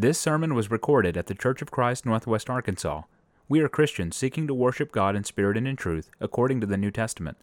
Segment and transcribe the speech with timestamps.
[0.00, 3.02] This sermon was recorded at the Church of Christ, Northwest Arkansas.
[3.48, 6.76] We are Christians seeking to worship God in spirit and in truth, according to the
[6.76, 7.36] New Testament.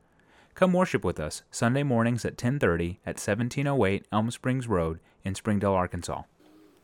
[0.54, 5.74] Come worship with us Sunday mornings at 10:30 at 1708 Elm Springs Road in Springdale,
[5.74, 6.22] Arkansas.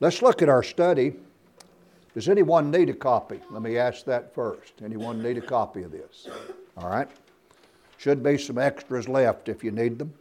[0.02, 1.16] Let's look at our study.
[2.14, 3.40] Does anyone need a copy?
[3.50, 4.74] Let me ask that first.
[4.84, 6.28] Anyone need a copy of this?
[6.76, 7.08] All right.
[7.98, 10.14] Should be some extras left if you need them.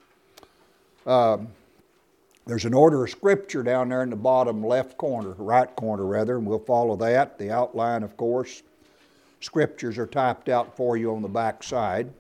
[1.07, 1.49] Um,
[2.47, 6.37] there's an order of scripture down there in the bottom left corner, right corner rather,
[6.37, 7.39] and we'll follow that.
[7.39, 8.63] The outline, of course.
[9.41, 12.13] Scriptures are typed out for you on the back side.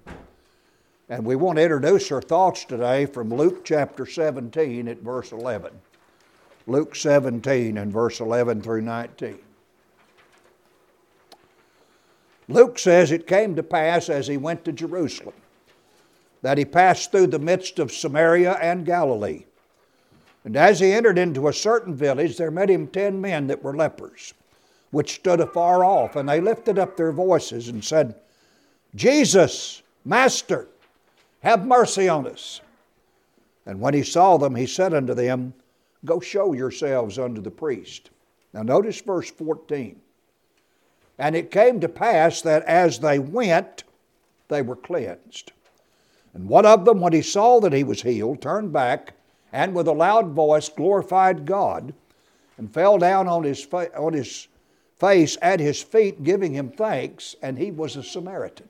[1.09, 5.73] And we want to introduce our thoughts today from Luke chapter 17 at verse 11.
[6.66, 9.39] Luke 17 and verse 11 through 19.
[12.48, 15.34] Luke says it came to pass as he went to Jerusalem
[16.42, 19.45] that he passed through the midst of Samaria and Galilee.
[20.44, 23.76] And as he entered into a certain village, there met him ten men that were
[23.76, 24.32] lepers,
[24.90, 28.14] which stood afar off, and they lifted up their voices and said,
[28.94, 30.69] Jesus, Master,
[31.41, 32.60] have mercy on us.
[33.66, 35.55] And when he saw them, he said unto them,
[36.05, 38.10] Go show yourselves unto the priest.
[38.54, 40.00] Now notice verse 14.
[41.19, 43.84] And it came to pass that as they went,
[44.48, 45.52] they were cleansed.
[46.32, 49.12] And one of them, when he saw that he was healed, turned back
[49.53, 51.93] and with a loud voice glorified God
[52.59, 54.48] and fell down on his, fa- on his
[54.98, 58.69] face at his feet, giving him thanks, and he was a Samaritan.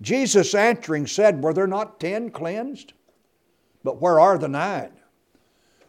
[0.00, 2.92] Jesus answering said, Were there not ten cleansed?
[3.82, 4.92] But where are the nine?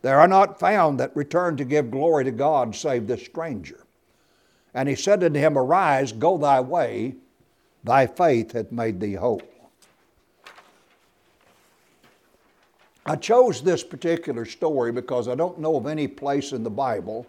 [0.01, 3.85] There are not found that return to give glory to God save this stranger.
[4.73, 7.15] And he said unto him, Arise, go thy way,
[7.83, 9.41] thy faith hath made thee whole.
[13.07, 17.27] I chose this particular story because I don't know of any place in the Bible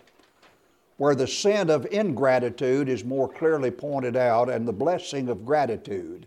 [0.97, 6.27] where the sin of ingratitude is more clearly pointed out and the blessing of gratitude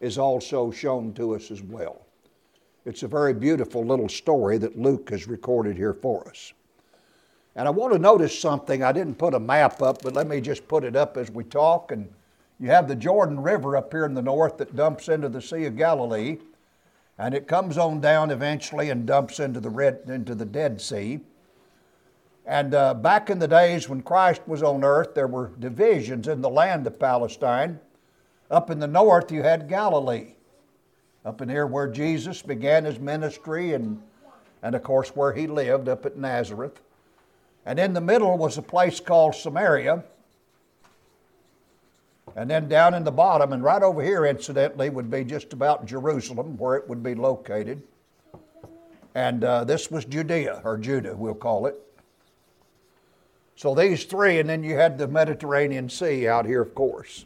[0.00, 2.02] is also shown to us as well.
[2.84, 6.52] It's a very beautiful little story that Luke has recorded here for us.
[7.56, 8.82] And I want to notice something.
[8.82, 11.42] I didn't put a map up, but let me just put it up as we
[11.44, 11.90] talk.
[11.90, 12.06] And
[12.60, 15.64] you have the Jordan River up here in the north that dumps into the Sea
[15.64, 16.36] of Galilee
[17.18, 21.20] and it comes on down eventually and dumps into the red into the Dead Sea.
[22.46, 26.40] And uh, back in the days when Christ was on earth, there were divisions in
[26.40, 27.78] the land of Palestine.
[28.50, 30.32] Up in the north, you had Galilee.
[31.26, 34.00] Up in here, where Jesus began his ministry, and,
[34.62, 36.80] and of course, where he lived, up at Nazareth.
[37.66, 40.02] And in the middle was a place called Samaria.
[42.38, 45.86] And then down in the bottom, and right over here, incidentally, would be just about
[45.86, 47.82] Jerusalem, where it would be located.
[49.16, 51.74] And uh, this was Judea, or Judah, we'll call it.
[53.56, 57.24] So these three, and then you had the Mediterranean Sea out here, of course.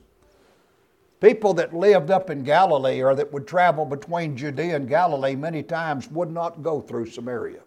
[1.20, 5.62] People that lived up in Galilee or that would travel between Judea and Galilee many
[5.62, 7.60] times would not go through Samaria.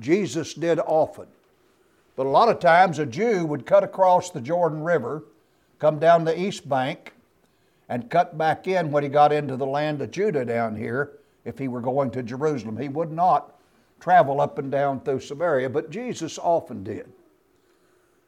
[0.00, 1.28] Jesus did often.
[2.14, 5.22] But a lot of times a Jew would cut across the Jordan River
[5.78, 7.12] come down the east bank
[7.88, 11.58] and cut back in when he got into the land of Judah down here if
[11.58, 12.76] he were going to Jerusalem.
[12.76, 13.54] He would not
[14.00, 17.10] travel up and down through Samaria, but Jesus often did.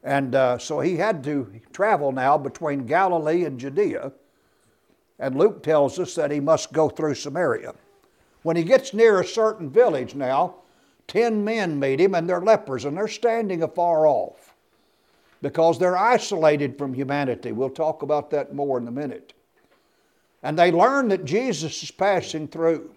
[0.03, 4.13] And uh, so he had to travel now between Galilee and Judea.
[5.19, 7.75] And Luke tells us that he must go through Samaria.
[8.43, 10.55] When he gets near a certain village now,
[11.07, 14.50] ten men meet him and they're lepers and they're standing afar off
[15.43, 17.53] because they're isolated from humanity.
[17.53, 19.33] We'll talk about that more in a minute.
[20.43, 22.91] And they learn that Jesus is passing through.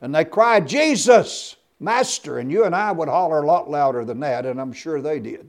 [0.00, 2.38] And they cry, Jesus, Master.
[2.38, 5.18] And you and I would holler a lot louder than that, and I'm sure they
[5.18, 5.48] did.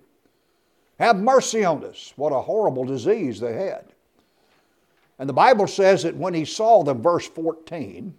[0.99, 2.13] Have mercy on us.
[2.15, 3.85] What a horrible disease they had.
[5.17, 8.13] And the Bible says that when he saw them, verse 14,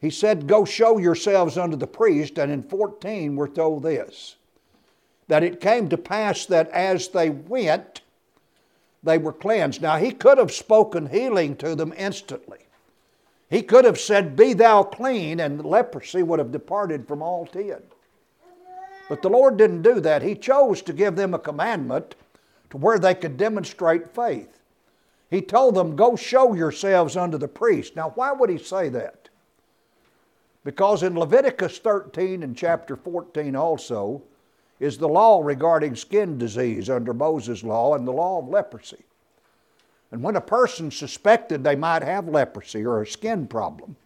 [0.00, 2.38] he said, Go show yourselves unto the priest.
[2.38, 4.36] And in 14, we're told this
[5.28, 8.00] that it came to pass that as they went,
[9.02, 9.82] they were cleansed.
[9.82, 12.58] Now, he could have spoken healing to them instantly.
[13.48, 17.82] He could have said, Be thou clean, and leprosy would have departed from all ten.
[19.08, 20.22] But the Lord didn't do that.
[20.22, 22.16] He chose to give them a commandment
[22.70, 24.58] to where they could demonstrate faith.
[25.30, 27.94] He told them, Go show yourselves unto the priest.
[27.94, 29.28] Now, why would he say that?
[30.64, 34.22] Because in Leviticus 13 and chapter 14 also,
[34.78, 39.04] is the law regarding skin disease under Moses' law and the law of leprosy.
[40.10, 43.96] And when a person suspected they might have leprosy or a skin problem,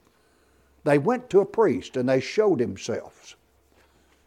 [0.84, 3.37] they went to a priest and they showed themselves.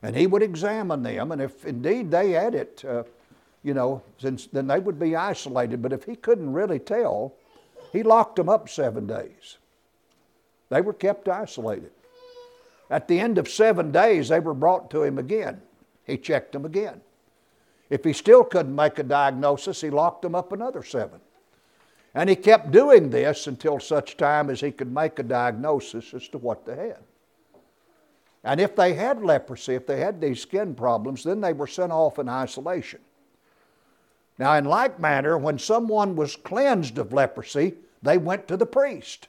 [0.02, 3.04] And he would examine them, and if indeed they had it, uh,
[3.64, 5.82] you know, since, then they would be isolated.
[5.82, 7.34] But if he couldn't really tell,
[7.94, 9.58] he locked them up seven days.
[10.70, 11.92] They were kept isolated.
[12.90, 15.62] At the end of seven days, they were brought to him again.
[16.06, 17.02] He checked them again.
[17.90, 21.20] If he still couldn't make a diagnosis, he locked them up another seven.
[22.16, 26.28] And he kept doing this until such time as he could make a diagnosis as
[26.30, 27.04] to what they had.
[28.44, 31.92] And if they had leprosy, if they had these skin problems, then they were sent
[31.92, 33.00] off in isolation.
[34.38, 39.28] Now, in like manner, when someone was cleansed of leprosy, they went to the priest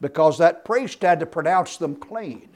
[0.00, 2.48] because that priest had to pronounce them clean.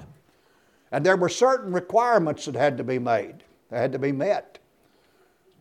[0.93, 4.59] And there were certain requirements that had to be made, they had to be met.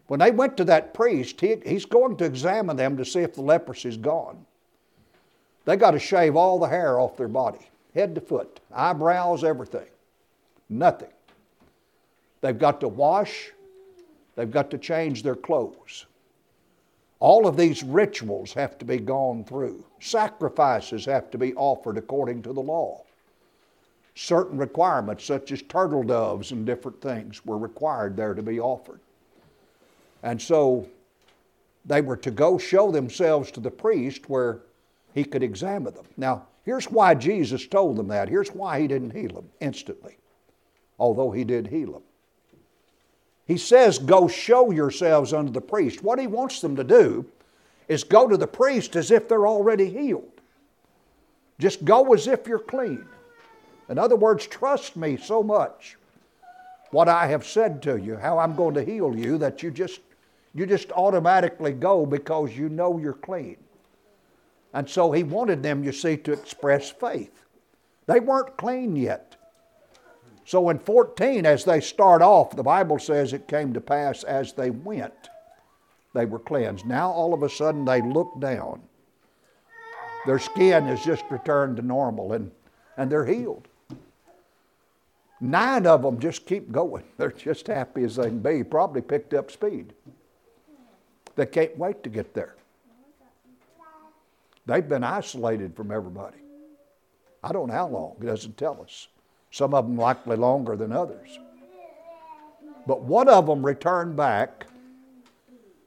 [0.08, 3.36] When they went to that priest, he, he's going to examine them to see if
[3.36, 4.44] the leprosy's gone.
[5.66, 9.86] They got to shave all the hair off their body, head to foot, eyebrows, everything.
[10.68, 11.12] Nothing.
[12.42, 13.52] They've got to wash,
[14.36, 16.08] they've got to change their clothes.
[17.20, 19.86] All of these rituals have to be gone through.
[20.00, 23.04] Sacrifices have to be offered according to the law.
[24.22, 29.00] Certain requirements, such as turtle doves and different things, were required there to be offered.
[30.24, 30.86] And so
[31.86, 34.60] they were to go show themselves to the priest where
[35.14, 36.04] he could examine them.
[36.18, 38.28] Now, here's why Jesus told them that.
[38.28, 40.18] Here's why he didn't heal them instantly,
[41.00, 42.04] although he did heal them.
[43.48, 46.04] He says, Go show yourselves unto the priest.
[46.04, 47.26] What he wants them to do
[47.88, 50.42] is go to the priest as if they're already healed.
[51.58, 53.06] Just go as if you're clean.
[53.90, 55.98] In other words, trust me so much
[56.92, 60.02] what I have said to you, how I'm going to heal you, that you just
[60.54, 63.58] you just automatically go because you know you're clean.
[64.74, 67.46] And so he wanted them, you see, to express faith.
[68.08, 69.36] They weren't clean yet.
[70.46, 74.54] So in 14, as they start off, the Bible says it came to pass as
[74.54, 75.30] they went,
[76.16, 76.88] they were cleansed.
[76.88, 78.82] Now all of a sudden they look down.
[80.26, 82.52] Their skin has just returned to normal and,
[82.98, 83.68] and they're healed.
[85.42, 87.04] Nine of them just keep going.
[87.18, 88.64] They're just happy as they can be.
[88.64, 89.94] Probably picked up speed.
[91.36, 92.56] They can't wait to get there.
[94.66, 96.38] They've been isolated from everybody.
[97.44, 99.08] I don't know how long, it doesn't tell us.
[99.52, 101.40] Some of them likely longer than others.
[102.86, 104.68] But one of them returned back,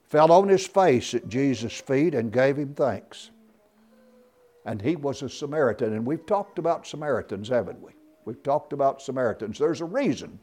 [0.09, 3.31] fell on his face at Jesus' feet, and gave him thanks.
[4.65, 5.93] And he was a Samaritan.
[5.93, 7.93] And we've talked about Samaritans, haven't we?
[8.25, 9.59] We've talked about Samaritans.
[9.59, 10.39] There's a reason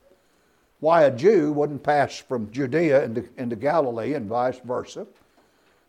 [0.79, 5.05] why a Jew wouldn't pass from Judea into, into Galilee and vice versa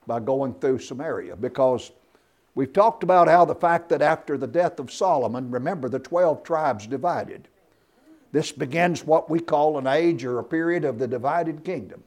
[0.07, 1.37] by going through Samaria.
[1.37, 1.93] Because
[2.55, 6.43] we've talked about how the fact that after the death of Solomon, remember the 12
[6.43, 7.49] tribes divided.
[8.33, 12.03] This begins what we call an age or a period of the divided kingdom.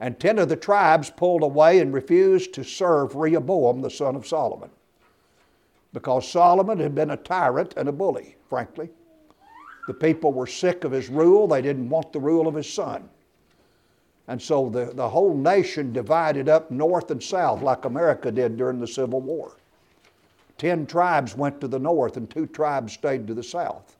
[0.00, 4.26] And 10 of the tribes pulled away and refused to serve Rehoboam, the son of
[4.26, 4.70] Solomon.
[5.96, 8.90] Because Solomon had been a tyrant and a bully, frankly.
[9.86, 13.08] The people were sick of his rule, they didn't want the rule of his son.
[14.28, 18.78] And so the, the whole nation divided up north and south like America did during
[18.78, 19.56] the Civil War.
[20.58, 23.96] Ten tribes went to the north and two tribes stayed to the south.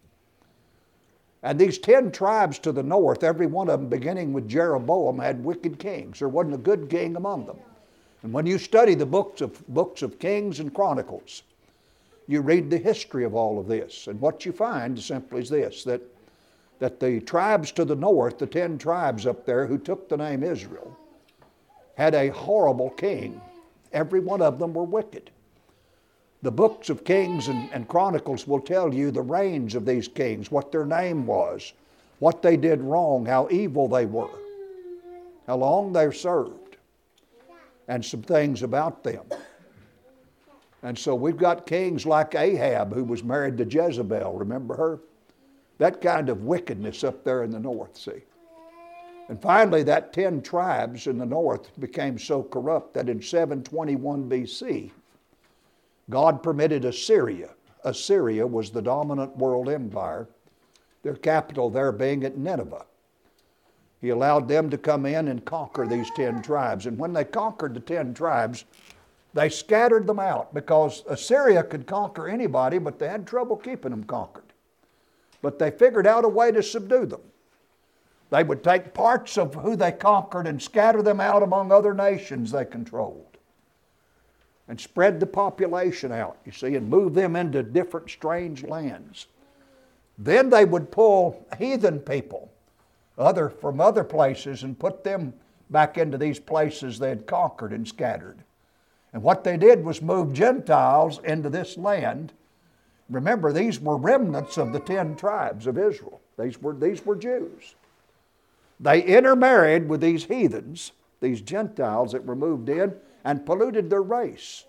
[1.43, 5.43] And these ten tribes to the north, every one of them, beginning with Jeroboam, had
[5.43, 6.19] wicked kings.
[6.19, 7.61] There wasn't a good king among them.
[8.23, 11.43] And when you study the books of, books of Kings and Chronicles,
[12.27, 14.09] you read the history of all of this.
[14.09, 16.03] And what you find simply is this that,
[16.79, 20.43] that the tribes to the north, the ten tribes up there who took the name
[20.43, 20.97] Israel,
[21.97, 23.41] had a horrible king.
[23.93, 25.31] Every one of them were wicked.
[26.43, 30.51] The books of Kings and, and Chronicles will tell you the reigns of these kings,
[30.51, 31.73] what their name was,
[32.19, 34.39] what they did wrong, how evil they were,
[35.47, 36.77] how long they served,
[37.89, 39.25] and some things about them.
[40.87, 44.35] And so we've got kings like Ahab, who was married to Jezebel.
[44.35, 45.01] Remember her?
[45.79, 48.23] That kind of wickedness up there in the north, see.
[49.29, 54.93] And finally, that 10 tribes in the north became so corrupt that in 721 BC,
[56.09, 57.51] God permitted Assyria.
[57.83, 60.29] Assyria was the dominant world empire,
[61.03, 62.87] their capital there being at Nineveh.
[64.01, 66.87] He allowed them to come in and conquer these 10 tribes.
[66.87, 68.67] And when they conquered the 10 tribes,
[69.37, 74.05] they scattered them out because Assyria could conquer anybody, but they had trouble keeping them
[74.05, 74.55] conquered.
[75.43, 77.21] But they figured out a way to subdue them.
[78.31, 82.51] They would take parts of who they conquered and scatter them out among other nations
[82.51, 83.37] they controlled
[84.69, 89.27] and spread the population out, you see, and move them into different strange lands.
[90.17, 92.51] Then they would pull heathen people
[93.19, 95.35] other, from other places and put them
[95.69, 98.43] back into these places they had conquered and scattered.
[99.17, 102.35] And what they did was move Gentiles into this land.
[103.09, 106.21] Remember, these were remnants of the ten tribes of Israel.
[106.39, 107.77] These were, these were Jews.
[108.79, 110.93] They intermarried with these heathens,
[111.23, 112.95] these Gentiles that were moved in,
[113.25, 114.67] and polluted their race.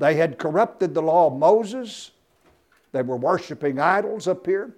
[0.00, 2.10] They had corrupted the law of Moses.
[2.90, 4.74] They were worshiping idols up here.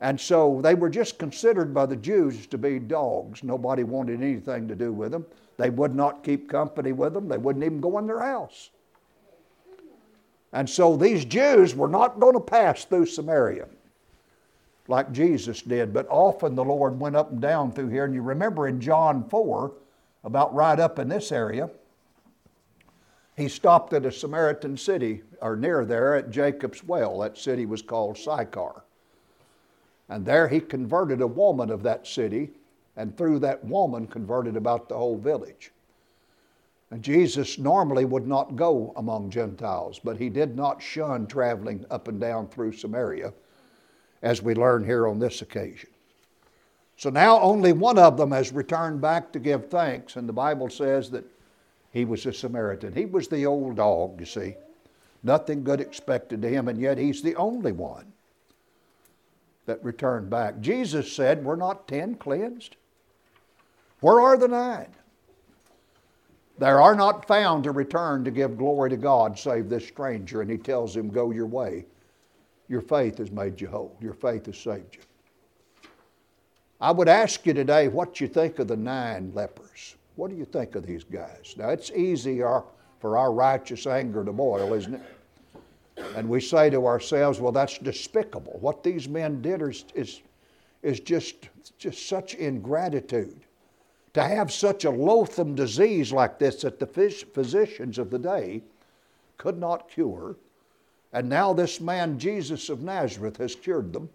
[0.00, 3.44] And so they were just considered by the Jews to be dogs.
[3.44, 5.24] Nobody wanted anything to do with them.
[5.56, 8.70] They would not keep company with them, they wouldn't even go in their house.
[10.52, 13.66] And so these Jews were not going to pass through Samaria
[14.88, 18.04] like Jesus did, but often the Lord went up and down through here.
[18.04, 19.72] And you remember in John 4,
[20.24, 21.70] about right up in this area,
[23.36, 27.18] he stopped at a Samaritan city, or near there at Jacob's well.
[27.18, 28.82] That city was called Sychar.
[30.08, 32.50] And there he converted a woman of that city,
[32.96, 35.72] and through that woman converted about the whole village.
[36.90, 42.08] And Jesus normally would not go among Gentiles, but he did not shun traveling up
[42.08, 43.32] and down through Samaria,
[44.22, 45.90] as we learn here on this occasion.
[46.96, 50.70] So now only one of them has returned back to give thanks, and the Bible
[50.70, 51.24] says that
[51.90, 52.94] he was a Samaritan.
[52.94, 54.54] He was the old dog, you see.
[55.22, 58.12] Nothing good expected to him, and yet he's the only one
[59.66, 60.60] that returned back.
[60.60, 62.76] Jesus said, We're not ten cleansed.
[64.04, 64.88] Where are the nine?
[66.58, 70.42] There are not found to return to give glory to God save this stranger.
[70.42, 71.86] And he tells him, Go your way.
[72.68, 73.96] Your faith has made you whole.
[74.02, 75.00] Your faith has saved you.
[76.82, 79.96] I would ask you today what you think of the nine lepers.
[80.16, 81.54] What do you think of these guys?
[81.56, 82.40] Now, it's easy
[83.00, 86.02] for our righteous anger to boil, isn't it?
[86.14, 88.58] And we say to ourselves, well, that's despicable.
[88.60, 90.20] What these men did is, is,
[90.82, 93.40] is just, just such ingratitude.
[94.14, 98.62] To have such a loathsome disease like this that the physicians of the day
[99.36, 100.36] could not cure,
[101.12, 104.08] and now this man, Jesus of Nazareth, has cured them.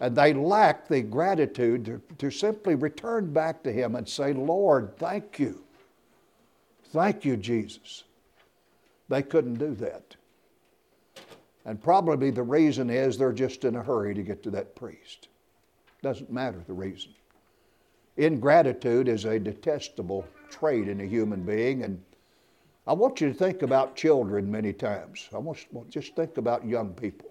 [0.00, 4.96] And they lack the gratitude to, to simply return back to Him and say, Lord,
[4.96, 5.64] thank you.
[6.92, 8.04] Thank you, Jesus.
[9.08, 10.14] They couldn't do that.
[11.64, 15.28] And probably the reason is they're just in a hurry to get to that priest.
[16.02, 17.10] Doesn't matter the reason.
[18.18, 22.02] Ingratitude is a detestable trait in a human being, and
[22.86, 25.28] I want you to think about children many times.
[25.32, 25.58] I want
[25.88, 27.30] just think about young people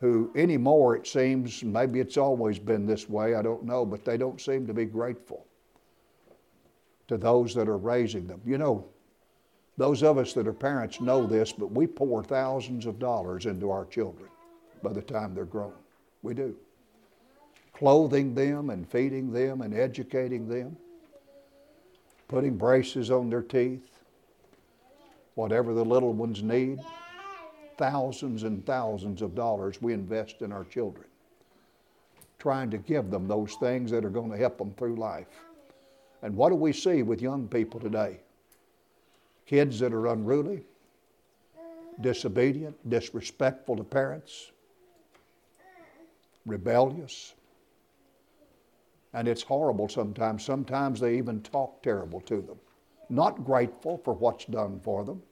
[0.00, 4.16] who, anymore, it seems, maybe it's always been this way, I don't know, but they
[4.16, 5.46] don't seem to be grateful
[7.08, 8.40] to those that are raising them.
[8.46, 8.86] You know,
[9.76, 13.70] those of us that are parents know this, but we pour thousands of dollars into
[13.70, 14.28] our children
[14.82, 15.74] by the time they're grown.
[16.22, 16.56] We do.
[17.82, 20.76] Clothing them and feeding them and educating them,
[22.28, 23.98] putting braces on their teeth,
[25.34, 26.78] whatever the little ones need.
[27.78, 31.06] Thousands and thousands of dollars we invest in our children,
[32.38, 35.42] trying to give them those things that are going to help them through life.
[36.22, 38.20] And what do we see with young people today?
[39.52, 40.62] kids that are unruly,
[42.00, 44.50] disobedient, disrespectful to parents,
[46.46, 47.34] rebellious.
[49.14, 50.44] And it's horrible sometimes.
[50.44, 52.58] Sometimes they even talk terrible to them,
[53.10, 55.22] not grateful for what's done for them.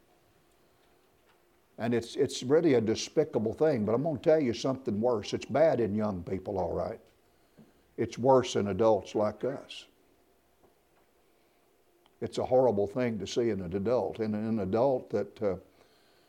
[1.78, 5.32] And it's, it's really a despicable thing, but I'm going to tell you something worse.
[5.32, 7.00] It's bad in young people, all right.
[7.96, 9.86] It's worse in adults like us.
[12.20, 14.20] It's a horrible thing to see in an adult.
[14.20, 15.56] In an adult that, uh,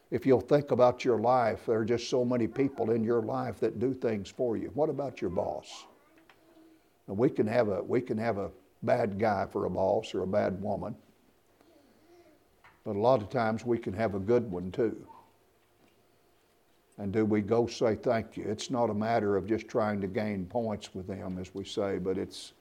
[0.10, 3.60] if you'll think about your life, there are just so many people in your life
[3.60, 4.72] that do things for you.
[4.74, 5.86] What about your boss?
[7.12, 8.50] And we can have a we can have a
[8.84, 10.96] bad guy for a boss or a bad woman,
[12.86, 14.96] but a lot of times we can have a good one too.
[16.98, 18.46] And do we go say thank you?
[18.48, 21.98] It's not a matter of just trying to gain points with them, as we say,
[21.98, 22.54] but it's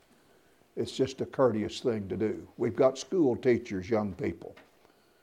[0.74, 2.44] it's just a courteous thing to do.
[2.56, 4.56] We've got school teachers, young people,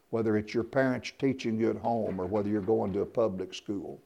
[0.09, 3.53] whether it's your parents teaching you at home or whether you're going to a public
[3.53, 3.99] school.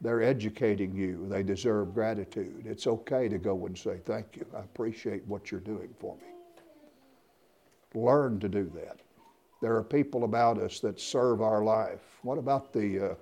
[0.00, 1.26] They're educating you.
[1.28, 2.62] They deserve gratitude.
[2.64, 4.46] It's okay to go and say, Thank you.
[4.56, 6.22] I appreciate what you're doing for me.
[7.94, 9.00] Learn to do that.
[9.60, 12.18] There are people about us that serve our life.
[12.22, 13.14] What about the, uh,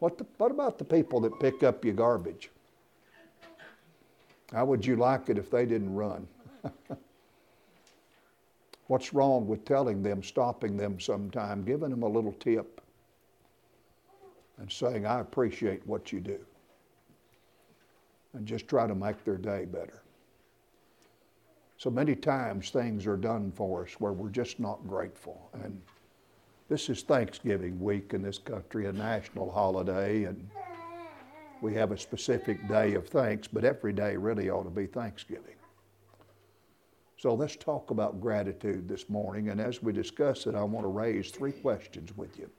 [0.00, 2.50] what, the, what about the people that pick up your garbage?
[4.52, 6.26] How would you like it if they didn't run?
[8.86, 12.73] What's wrong with telling them, stopping them sometime, giving them a little tip?
[14.58, 16.38] And saying, I appreciate what you do.
[18.32, 20.02] And just try to make their day better.
[21.76, 25.50] So many times things are done for us where we're just not grateful.
[25.62, 25.80] And
[26.68, 30.48] this is Thanksgiving week in this country, a national holiday, and
[31.60, 35.54] we have a specific day of thanks, but every day really ought to be Thanksgiving.
[37.16, 40.88] So let's talk about gratitude this morning, and as we discuss it, I want to
[40.88, 42.50] raise three questions with you.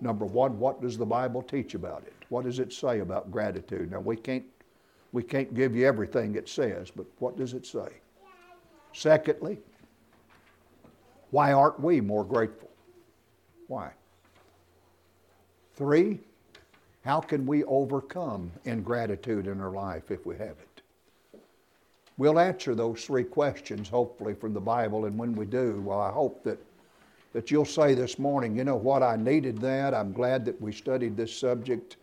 [0.00, 2.14] Number one, what does the Bible teach about it?
[2.30, 3.90] What does it say about gratitude?
[3.90, 4.44] Now, we can't,
[5.12, 7.88] we can't give you everything it says, but what does it say?
[8.92, 9.58] Secondly,
[11.30, 12.70] why aren't we more grateful?
[13.68, 13.92] Why?
[15.74, 16.20] Three,
[17.04, 21.40] how can we overcome ingratitude in our life if we have it?
[22.18, 26.10] We'll answer those three questions, hopefully, from the Bible, and when we do, well, I
[26.10, 26.58] hope that
[27.32, 29.94] that you'll say this morning, you know what, I needed that.
[29.94, 31.96] I'm glad that we studied this subject.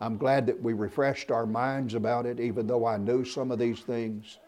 [0.00, 3.58] I'm glad that we refreshed our minds about it, even though I knew some of
[3.58, 4.38] these things,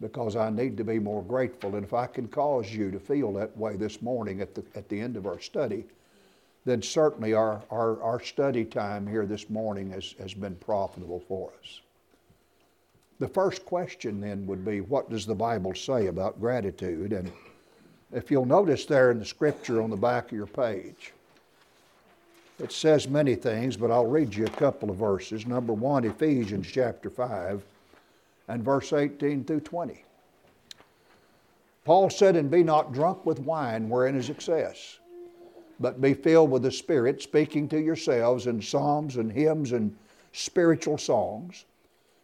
[0.00, 1.76] because I need to be more grateful.
[1.76, 4.88] And if I can cause you to feel that way this morning at the, at
[4.88, 5.84] the end of our study,
[6.64, 11.50] then certainly our, our, our study time here this morning has, has been profitable for
[11.62, 11.80] us.
[13.18, 17.12] The first question then would be what does the Bible say about gratitude?
[17.12, 17.30] And
[18.12, 21.12] if you'll notice there in the scripture on the back of your page,
[22.58, 25.46] it says many things, but I'll read you a couple of verses.
[25.46, 27.62] Number one, Ephesians chapter 5
[28.48, 30.04] and verse 18 through 20.
[31.84, 34.98] Paul said, And be not drunk with wine wherein is excess,
[35.78, 39.96] but be filled with the Spirit, speaking to yourselves in psalms and hymns and
[40.32, 41.64] spiritual songs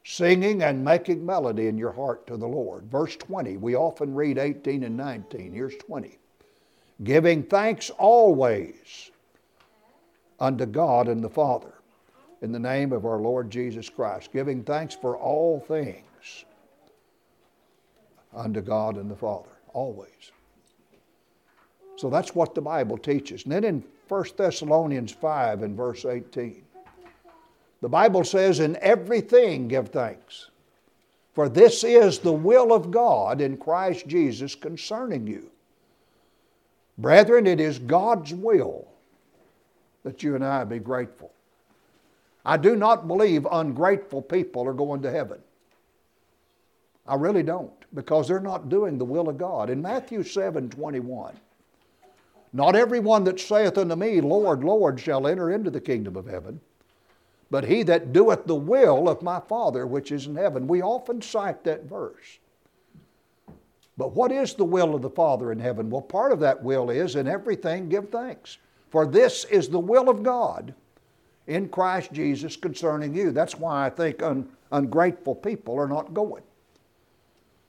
[0.09, 2.85] singing and making melody in your heart to the Lord.
[2.85, 5.53] Verse 20, we often read 18 and 19.
[5.53, 6.17] Here's 20.
[7.03, 9.11] Giving thanks always
[10.39, 11.75] unto God and the Father
[12.41, 14.33] in the name of our Lord Jesus Christ.
[14.33, 16.45] Giving thanks for all things
[18.33, 20.31] unto God and the Father, always.
[21.97, 23.42] So that's what the Bible teaches.
[23.42, 26.62] And then in 1 Thessalonians 5 and verse 18,
[27.81, 30.51] the Bible says, In everything give thanks,
[31.35, 35.51] for this is the will of God in Christ Jesus concerning you.
[36.99, 38.89] Brethren, it is God's will
[40.03, 41.31] that you and I be grateful.
[42.45, 45.41] I do not believe ungrateful people are going to heaven.
[47.07, 49.69] I really don't, because they're not doing the will of God.
[49.69, 51.37] In Matthew 7 21,
[52.53, 56.61] not everyone that saith unto me, Lord, Lord, shall enter into the kingdom of heaven
[57.50, 60.66] but he that doeth the will of my Father which is in heaven.
[60.66, 62.38] We often cite that verse.
[63.96, 65.88] But what is the will of the Father in heaven?
[65.88, 68.59] Well, part of that will is in everything give thanks.
[68.90, 70.74] For this is the will of God
[71.46, 73.30] in Christ Jesus concerning you.
[73.30, 76.42] That's why I think un- ungrateful people are not going.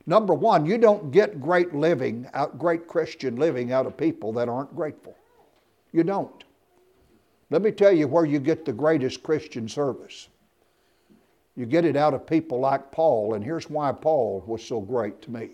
[0.05, 4.47] Number one, you don't get great living, out, great Christian living out of people that
[4.47, 5.15] aren't grateful.
[5.91, 6.43] You don't.
[7.49, 10.27] Let me tell you where you get the greatest Christian service.
[11.55, 15.21] You get it out of people like Paul, and here's why Paul was so great
[15.23, 15.51] to me.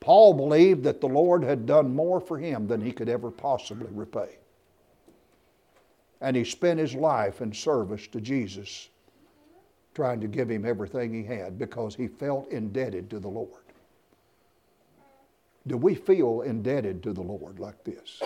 [0.00, 3.88] Paul believed that the Lord had done more for him than he could ever possibly
[3.92, 4.38] repay.
[6.20, 8.88] And he spent his life in service to Jesus,
[9.94, 13.62] trying to give him everything he had because he felt indebted to the Lord.
[15.66, 18.20] Do we feel indebted to the Lord like this?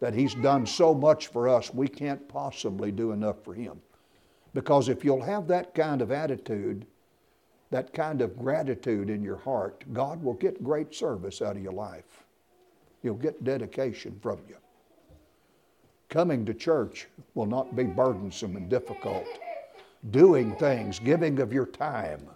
[0.00, 3.80] That He's done so much for us, we can't possibly do enough for Him.
[4.54, 6.86] Because if you'll have that kind of attitude,
[7.70, 11.72] that kind of gratitude in your heart, God will get great service out of your
[11.72, 12.24] life.
[13.02, 14.56] He'll get dedication from you.
[16.08, 19.26] Coming to church will not be burdensome and difficult.
[20.10, 22.28] Doing things, giving of your time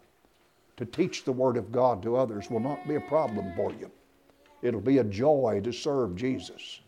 [0.76, 3.90] to teach the Word of God to others will not be a problem for you.
[4.62, 6.80] It'll be a joy to serve Jesus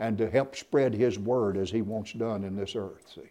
[0.00, 3.12] and to help spread His word as He wants done in this earth.
[3.14, 3.30] See?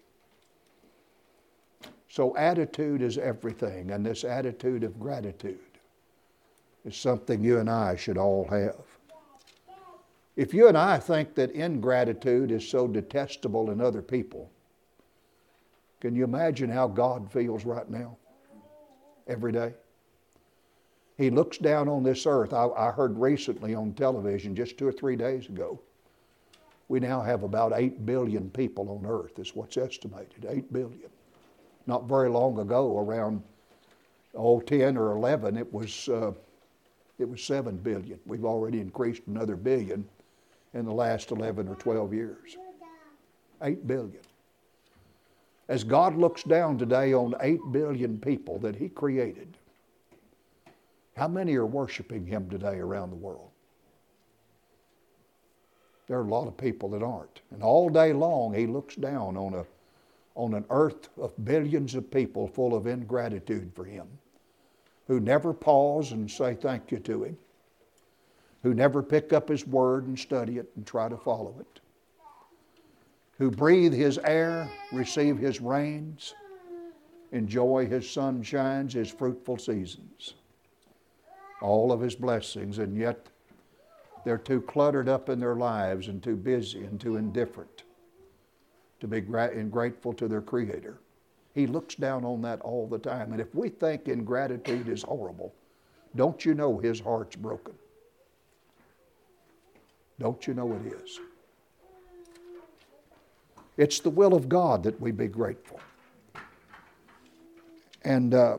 [2.09, 5.59] So, attitude is everything, and this attitude of gratitude
[6.83, 8.83] is something you and I should all have.
[10.35, 14.49] If you and I think that ingratitude is so detestable in other people,
[15.99, 18.17] can you imagine how God feels right now?
[19.27, 19.73] Every day?
[21.17, 22.53] He looks down on this earth.
[22.53, 25.79] I, I heard recently on television, just two or three days ago,
[26.91, 30.45] we now have about 8 billion people on earth, is what's estimated.
[30.45, 31.09] 8 billion.
[31.87, 33.41] Not very long ago, around
[34.35, 36.33] oh, 10 or 11, it was, uh,
[37.17, 38.19] it was 7 billion.
[38.25, 40.03] We've already increased another billion
[40.73, 42.57] in the last 11 or 12 years.
[43.61, 44.19] 8 billion.
[45.69, 49.55] As God looks down today on 8 billion people that He created,
[51.15, 53.50] how many are worshiping Him today around the world?
[56.11, 57.39] There are a lot of people that aren't.
[57.51, 59.65] And all day long, He looks down on, a,
[60.35, 64.09] on an earth of billions of people full of ingratitude for Him,
[65.07, 67.37] who never pause and say thank you to Him,
[68.61, 71.79] who never pick up His Word and study it and try to follow it,
[73.37, 76.35] who breathe His air, receive His rains,
[77.31, 80.33] enjoy His sunshines, His fruitful seasons
[81.61, 83.27] all of his blessings, and yet
[84.23, 87.83] they're too cluttered up in their lives and too busy and too indifferent
[88.99, 90.99] to be gra- grateful to their Creator.
[91.53, 93.31] He looks down on that all the time.
[93.31, 95.53] And if we think ingratitude is horrible,
[96.15, 97.73] don't you know his heart's broken?
[100.19, 101.19] Don't you know it is?
[103.77, 105.79] It's the will of God that we be grateful.
[108.03, 108.57] And uh,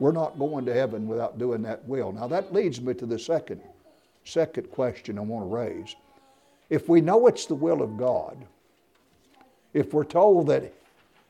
[0.00, 2.12] we're not going to heaven without doing that will.
[2.12, 3.60] Now that leads me to the second,
[4.24, 5.96] second question I want to raise.
[6.70, 8.36] If we know it's the will of God,
[9.72, 10.72] if we're told that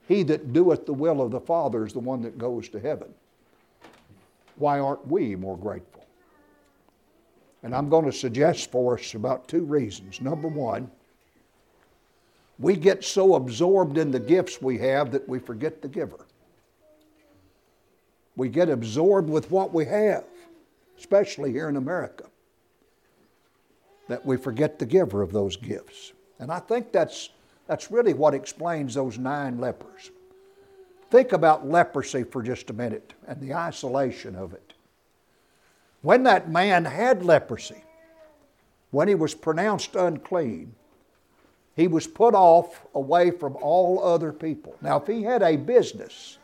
[0.07, 3.13] he that doeth the will of the Father is the one that goes to heaven,
[4.57, 6.07] why aren't we more grateful?
[7.63, 10.21] And I'm going to suggest for us about two reasons.
[10.21, 10.91] Number one,
[12.59, 16.27] we get so absorbed in the gifts we have that we forget the giver.
[18.37, 20.25] We get absorbed with what we have,
[20.99, 22.25] especially here in America,
[24.09, 26.13] that we forget the giver of those gifts.
[26.39, 27.31] And I think that's,
[27.67, 30.11] that's really what explains those nine lepers.
[31.11, 34.73] Think about leprosy for just a minute and the isolation of it.
[36.03, 37.83] When that man had leprosy,
[38.91, 40.75] when he was pronounced unclean,
[41.77, 44.77] he was put off away from all other people.
[44.81, 46.39] Now, if he had a business,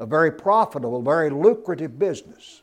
[0.00, 2.62] a very profitable, very lucrative business.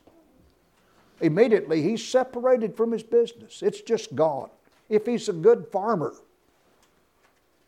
[1.22, 3.62] Immediately, he's separated from his business.
[3.62, 4.50] It's just gone.
[4.88, 6.14] If he's a good farmer,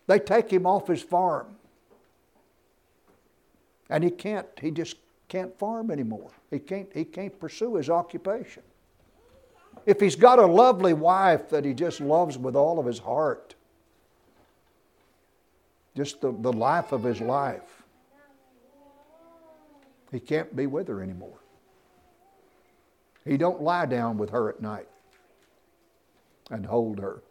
[0.09, 1.47] they take him off his farm.
[3.89, 4.97] And he can't, he just
[5.29, 6.31] can't farm anymore.
[6.51, 8.65] He can't, he can't pursue his occupation.
[9.87, 13.55] If he's got a lovely wife that he just loves with all of his heart,
[15.95, 17.83] just the, the life of his life,
[20.11, 21.39] he can't be with her anymore.
[23.25, 24.89] He don't lie down with her at night
[26.51, 27.23] and hold her.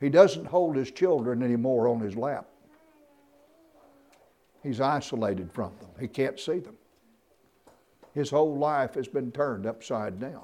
[0.00, 2.46] He doesn't hold his children anymore on his lap.
[4.62, 5.90] He's isolated from them.
[6.00, 6.76] He can't see them.
[8.14, 10.42] His whole life has been turned upside down.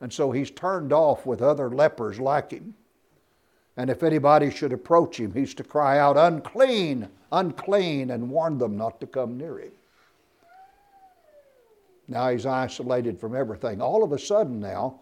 [0.00, 2.74] And so he's turned off with other lepers like him.
[3.76, 8.76] And if anybody should approach him, he's to cry out, Unclean, unclean, and warn them
[8.76, 9.72] not to come near him.
[12.08, 13.80] Now he's isolated from everything.
[13.80, 15.00] All of a sudden, now,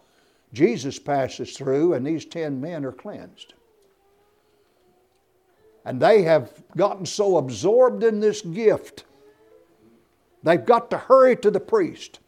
[0.53, 3.55] Jesus passes through, and these ten men are cleansed.
[5.85, 9.05] And they have gotten so absorbed in this gift,
[10.43, 12.21] they've got to hurry to the priest.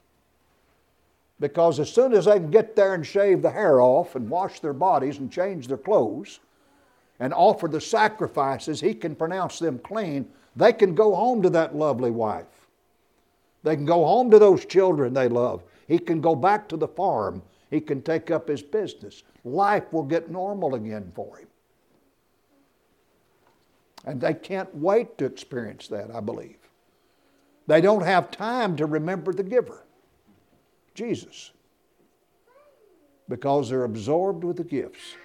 [1.39, 4.61] Because as soon as they can get there and shave the hair off and wash
[4.61, 6.41] their bodies and change their clothes
[7.21, 10.29] and offer the sacrifices, he can pronounce them clean.
[10.57, 12.64] They can go home to that lovely wife.
[13.65, 15.65] They can go home to those children they love.
[15.89, 17.43] He can go back to the farm.
[17.71, 19.25] He can take up his business.
[19.43, 21.49] Life will get normal again for him.
[24.07, 26.59] And they can't wait to experience that, I believe.
[27.67, 29.83] They don't have time to remember the giver.
[30.95, 31.51] Jesus
[33.29, 35.17] because they're absorbed with the gifts.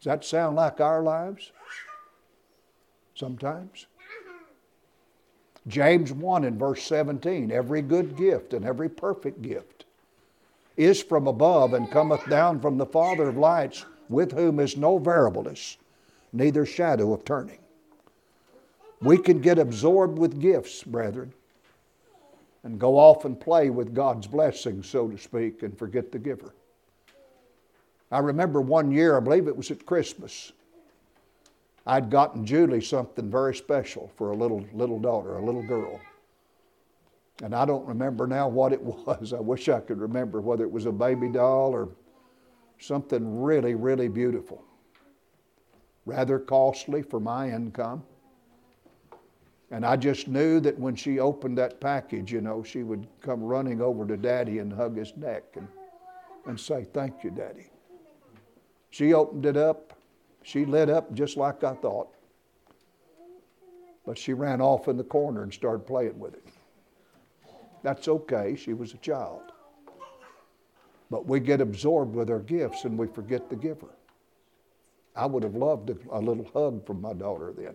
[0.00, 1.52] Does that sound like our lives?
[3.14, 3.86] Sometimes.
[5.68, 9.84] James 1 in verse 17 every good gift and every perfect gift
[10.78, 14.96] is from above and cometh down from the Father of lights, with whom is no
[14.96, 15.76] variableness,
[16.32, 17.58] neither shadow of turning.
[19.02, 21.34] We can get absorbed with gifts, brethren,
[22.62, 26.54] and go off and play with God's blessings, so to speak, and forget the giver.
[28.10, 30.52] I remember one year, I believe it was at Christmas,
[31.88, 35.98] I'd gotten Julie something very special for a little, little daughter, a little girl.
[37.42, 39.32] And I don't remember now what it was.
[39.32, 41.88] I wish I could remember whether it was a baby doll or
[42.78, 44.62] something really, really beautiful.
[46.04, 48.04] Rather costly for my income.
[49.70, 53.42] And I just knew that when she opened that package, you know, she would come
[53.42, 55.68] running over to Daddy and hug his neck and,
[56.46, 57.70] and say, Thank you, Daddy.
[58.90, 59.97] She opened it up.
[60.48, 62.08] She lit up just like I thought.
[64.06, 66.44] But she ran off in the corner and started playing with it.
[67.82, 68.56] That's okay.
[68.56, 69.42] She was a child.
[71.10, 73.90] But we get absorbed with our gifts and we forget the giver.
[75.14, 77.74] I would have loved a little hug from my daughter then.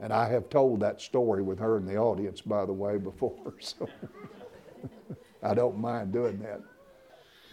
[0.00, 3.54] And I have told that story with her in the audience, by the way, before.
[3.60, 3.88] So
[5.40, 6.62] I don't mind doing that.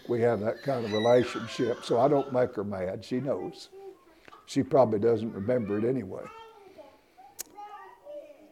[0.07, 3.03] We have that kind of relationship, so I don't make her mad.
[3.03, 3.69] She knows.
[4.45, 6.23] She probably doesn't remember it anyway.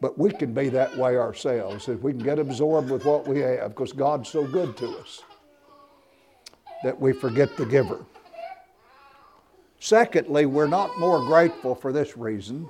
[0.00, 3.38] But we can be that way ourselves if we can get absorbed with what we
[3.40, 5.22] have because God's so good to us
[6.82, 8.04] that we forget the giver.
[9.78, 12.68] Secondly, we're not more grateful for this reason.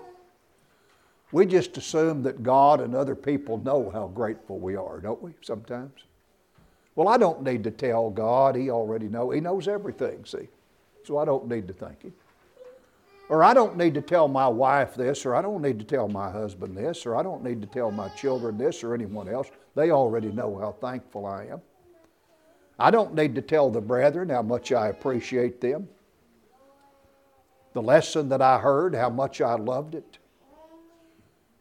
[1.32, 5.32] We just assume that God and other people know how grateful we are, don't we,
[5.40, 6.04] sometimes?
[6.96, 8.54] Well, I don't need to tell God.
[8.54, 9.34] He already knows.
[9.34, 10.48] He knows everything, see.
[11.04, 12.12] So I don't need to thank Him.
[13.28, 16.08] Or I don't need to tell my wife this, or I don't need to tell
[16.08, 19.48] my husband this, or I don't need to tell my children this or anyone else.
[19.74, 21.62] They already know how thankful I am.
[22.78, 25.88] I don't need to tell the brethren how much I appreciate them.
[27.72, 30.18] The lesson that I heard, how much I loved it,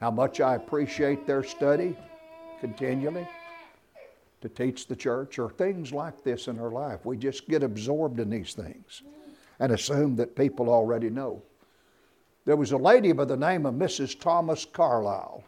[0.02, 1.96] how much I appreciate their study
[2.60, 3.28] continually
[4.43, 7.06] to teach the church, or things like this in our life.
[7.06, 9.01] We just get absorbed in these things
[9.60, 11.41] and assume that people already know.
[12.45, 14.19] There was a lady by the name of Mrs.
[14.19, 15.43] Thomas Carlyle.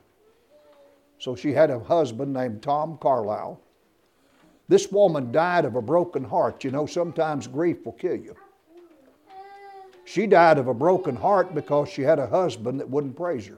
[1.19, 3.59] So she had a husband named Tom Carlyle.
[4.69, 6.63] This woman died of a broken heart.
[6.63, 8.35] You know, sometimes grief will kill you.
[10.05, 13.57] She died of a broken heart because she had a husband that wouldn't praise her.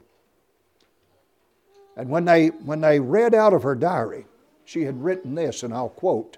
[1.96, 4.26] And when they, when they read out of her diary,
[4.68, 6.38] she had written this, and I'll quote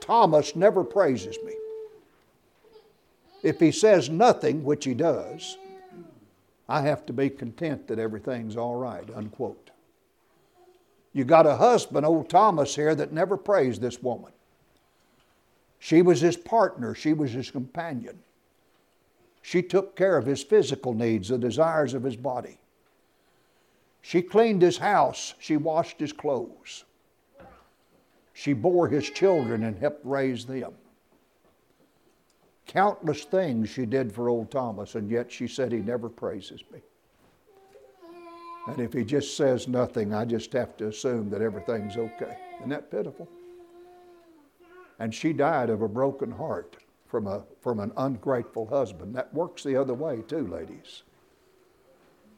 [0.00, 1.54] Thomas never praises me.
[3.42, 5.56] If he says nothing, which he does,
[6.68, 9.70] I have to be content that everything's all right, unquote.
[11.14, 14.32] You got a husband, old Thomas here, that never praised this woman.
[15.78, 18.18] She was his partner, she was his companion.
[19.40, 22.58] She took care of his physical needs, the desires of his body.
[24.02, 26.84] She cleaned his house, she washed his clothes.
[28.40, 30.72] She bore his children and helped raise them.
[32.66, 36.80] Countless things she did for old Thomas, and yet she said he never praises me.
[38.66, 42.38] And if he just says nothing, I just have to assume that everything's okay.
[42.60, 43.28] Isn't that pitiful?
[45.00, 49.14] And she died of a broken heart from, a, from an ungrateful husband.
[49.14, 51.02] That works the other way, too, ladies.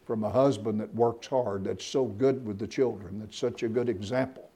[0.05, 3.69] From a husband that works hard, that's so good with the children, that's such a
[3.69, 4.51] good example,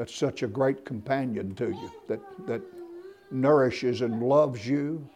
[0.00, 2.62] that's such a great companion to you, that, that
[3.30, 5.06] nourishes and loves you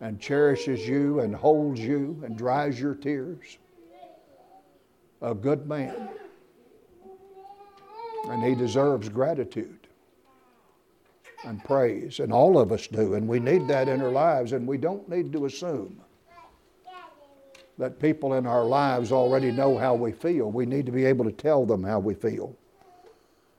[0.00, 3.58] and cherishes you and holds you and dries your tears.
[5.22, 6.08] A good man.
[8.28, 9.86] And he deserves gratitude
[11.44, 14.66] and praise, and all of us do, and we need that in our lives, and
[14.66, 16.00] we don't need to assume
[17.78, 20.50] that people in our lives already know how we feel.
[20.50, 22.56] We need to be able to tell them how we feel.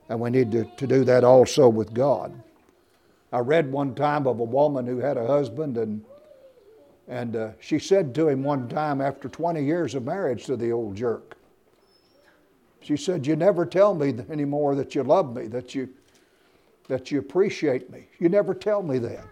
[0.08, 2.32] And we need to, to do that also with God.
[3.32, 6.04] I read one time of a woman who had a husband, and,
[7.08, 10.70] and uh, she said to him one time after 20 years of marriage to the
[10.70, 11.36] old jerk,
[12.80, 15.88] she said, You never tell me anymore that you love me, that you,
[16.86, 18.06] that you appreciate me.
[18.20, 19.26] You never tell me that.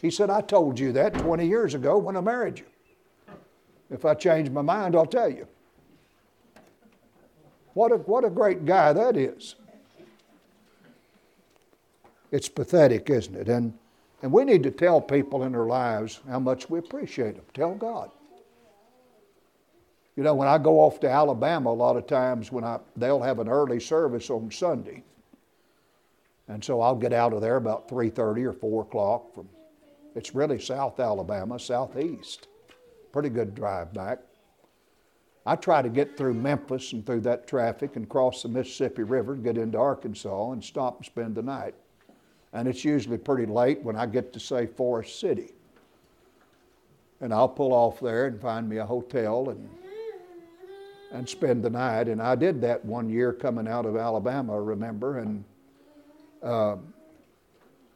[0.00, 2.66] He said, I told you that 20 years ago when I married you.
[3.90, 5.48] If I change my mind, I'll tell you.
[7.74, 9.56] What a, what a great guy that is.
[12.34, 13.48] It's pathetic, isn't it?
[13.48, 13.72] And,
[14.20, 17.44] and we need to tell people in their lives how much we appreciate them.
[17.54, 18.10] Tell God.
[20.16, 23.22] You know, when I go off to Alabama, a lot of times when I they'll
[23.22, 25.04] have an early service on Sunday,
[26.48, 29.32] and so I'll get out of there about three thirty or four o'clock.
[29.32, 29.48] From
[30.16, 32.48] it's really South Alabama, southeast.
[33.12, 34.18] Pretty good drive back.
[35.46, 39.34] I try to get through Memphis and through that traffic and cross the Mississippi River
[39.34, 41.76] and get into Arkansas and stop and spend the night
[42.54, 45.52] and it's usually pretty late when I get to, say, Forest City.
[47.20, 49.68] And I'll pull off there and find me a hotel and,
[51.10, 52.08] and spend the night.
[52.08, 55.18] And I did that one year coming out of Alabama, remember.
[55.18, 55.44] And
[56.44, 56.76] uh,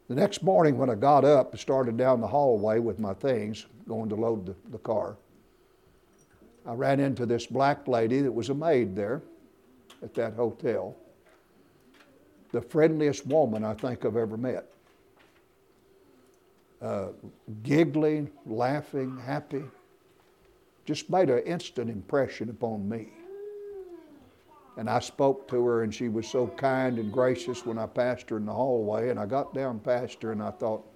[0.09, 3.67] the next morning when I got up and started down the hallway with my things,
[3.87, 5.17] going to load the, the car,
[6.67, 9.23] I ran into this black lady that was a maid there
[10.03, 10.97] at that hotel.
[12.53, 14.67] The friendliest woman I think I've ever met.
[16.81, 17.09] Uh,
[17.63, 19.65] giggling, laughing, happy.
[20.85, 23.09] Just made an instant impression upon me.
[24.77, 28.31] And I spoke to her, and she was so kind and gracious when I passed
[28.31, 29.11] her in the hallway.
[29.11, 30.87] And I got down past her, and I thought,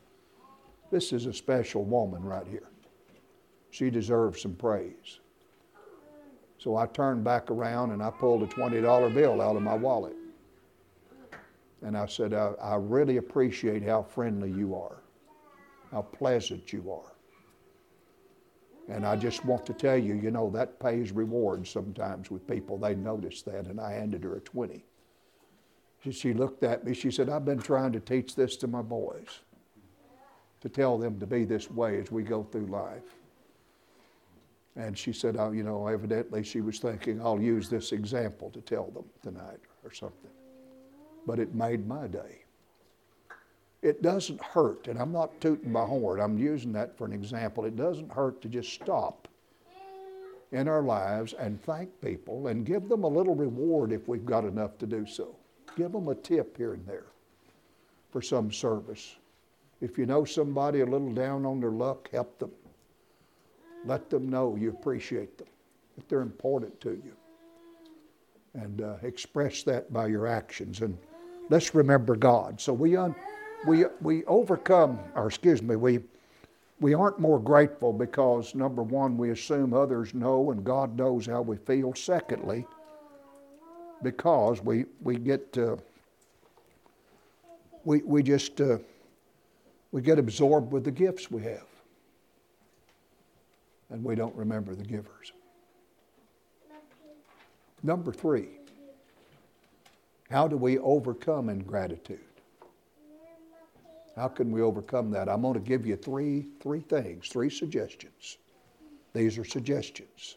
[0.92, 2.68] this is a special woman right here.
[3.70, 5.20] She deserves some praise.
[6.58, 10.14] So I turned back around and I pulled a $20 bill out of my wallet.
[11.84, 15.02] And I said, I, I really appreciate how friendly you are,
[15.90, 17.12] how pleasant you are.
[18.88, 22.76] And I just want to tell you, you know, that pays rewards sometimes with people.
[22.78, 23.66] They notice that.
[23.66, 24.84] And I handed her a 20.
[26.10, 26.94] She looked at me.
[26.94, 29.40] She said, I've been trying to teach this to my boys,
[30.60, 33.16] to tell them to be this way as we go through life.
[34.74, 38.60] And she said, oh, you know, evidently she was thinking, I'll use this example to
[38.60, 40.30] tell them tonight or something.
[41.26, 42.42] But it made my day.
[43.82, 47.64] It doesn't hurt, and I'm not tooting my horn, I'm using that for an example.
[47.64, 49.26] It doesn't hurt to just stop
[50.52, 54.44] in our lives and thank people and give them a little reward if we've got
[54.44, 55.34] enough to do so.
[55.76, 57.06] Give them a tip here and there
[58.10, 59.16] for some service.
[59.80, 62.52] If you know somebody a little down on their luck, help them.
[63.84, 65.48] Let them know you appreciate them,
[65.96, 67.16] that they're important to you.
[68.54, 70.82] And uh, express that by your actions.
[70.82, 70.96] And
[71.48, 72.60] let's remember God.
[72.60, 73.14] So we, un-
[73.64, 76.00] we, we overcome, or excuse me, we,
[76.80, 81.42] we aren't more grateful because, number one, we assume others know and God knows how
[81.42, 81.94] we feel.
[81.94, 82.66] Secondly,
[84.02, 85.76] because we, we get, uh,
[87.84, 88.78] we, we just, uh,
[89.92, 91.66] we get absorbed with the gifts we have
[93.90, 95.32] and we don't remember the givers.
[97.82, 98.48] Number three,
[100.32, 102.20] how do we overcome ingratitude?
[104.16, 105.28] How can we overcome that?
[105.28, 108.38] I'm going to give you three, three things, three suggestions.
[109.14, 110.36] These are suggestions.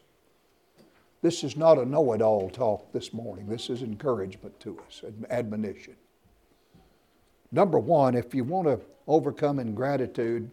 [1.22, 3.48] This is not a know it all talk this morning.
[3.48, 5.96] This is encouragement to us, admonition.
[7.52, 10.50] Number one, if you want to overcome ingratitude,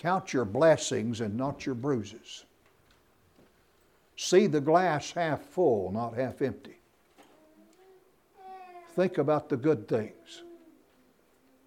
[0.00, 2.46] Count your blessings and not your bruises.
[4.16, 6.79] See the glass half full, not half empty.
[8.94, 10.42] Think about the good things.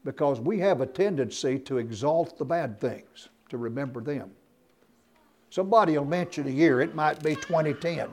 [0.03, 4.31] Because we have a tendency to exalt the bad things, to remember them.
[5.49, 8.09] Somebody will mention a year, it might be 2010.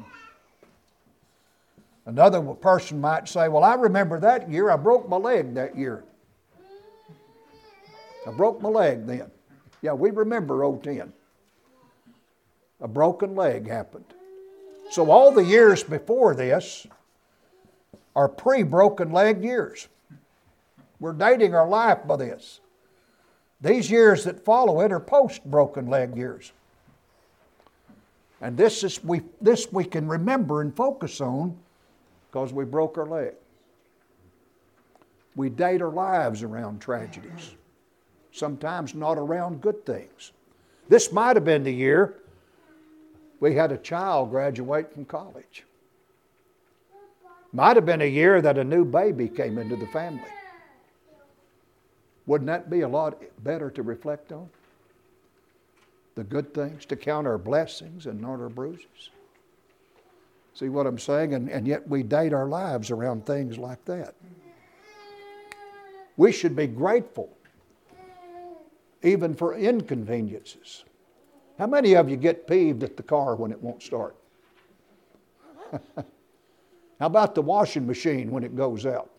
[2.07, 6.05] Another person might say, Well, I remember that year, I broke my leg that year.
[8.27, 9.31] I broke my leg then.
[9.83, 11.13] Yeah, we remember 010.
[12.81, 14.05] A broken leg happened.
[14.91, 16.87] So all the years before this
[18.15, 19.89] are pre broken leg years.
[20.99, 22.61] We're dating our life by this.
[23.61, 26.53] These years that follow it are post broken leg years.
[28.41, 31.57] And this, is, we, this we can remember and focus on
[32.31, 33.35] because we broke our leg.
[35.37, 37.55] We date our lives around tragedies
[38.33, 40.33] sometimes not around good things.
[40.89, 42.17] This might have been the year
[43.41, 45.65] we had a child graduate from college.
[47.53, 50.31] Might have been a year that a new baby came into the family.
[52.27, 54.49] Wouldn't that be a lot better to reflect on?
[56.15, 59.11] The good things, to count our blessings and not our bruises.
[60.55, 61.35] See what I'm saying?
[61.35, 64.15] And, and yet we date our lives around things like that.
[66.17, 67.31] We should be grateful
[69.03, 70.85] even for inconveniences.
[71.59, 74.15] How many of you get peeved at the car when it won't start?
[77.01, 79.11] How about the washing machine when it goes out?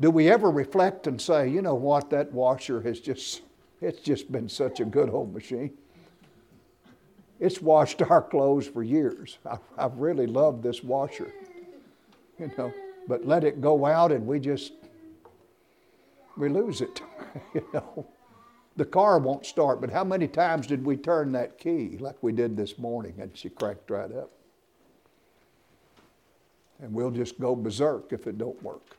[0.00, 3.42] Do we ever reflect and say, you know what, that washer has just,
[3.80, 5.70] it's just been such a good old machine.
[7.38, 9.38] It's washed our clothes for years.
[9.46, 11.32] I've, I've really loved this washer,
[12.40, 12.72] you know,
[13.06, 14.72] but let it go out and we just
[16.36, 17.02] we lose it.
[17.54, 18.04] you know,
[18.76, 22.32] the car won't start, but how many times did we turn that key like we
[22.32, 24.32] did this morning and she cracked right up?
[26.82, 28.96] And we'll just go berserk if it don't work.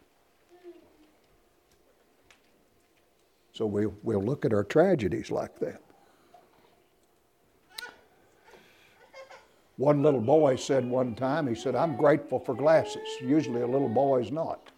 [3.52, 5.82] So we'll, we'll look at our tragedies like that.
[9.78, 13.08] One little boy said one time, he said, I'm grateful for glasses.
[13.22, 14.72] Usually a little boy's not.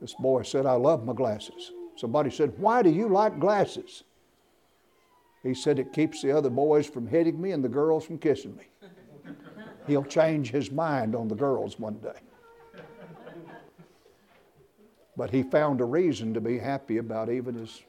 [0.00, 1.72] This boy said, I love my glasses.
[1.96, 4.04] Somebody said, Why do you like glasses?
[5.42, 8.56] He said, It keeps the other boys from hitting me and the girls from kissing
[8.56, 8.64] me.
[9.86, 12.18] He'll change his mind on the girls one day.
[15.16, 17.82] But he found a reason to be happy about even his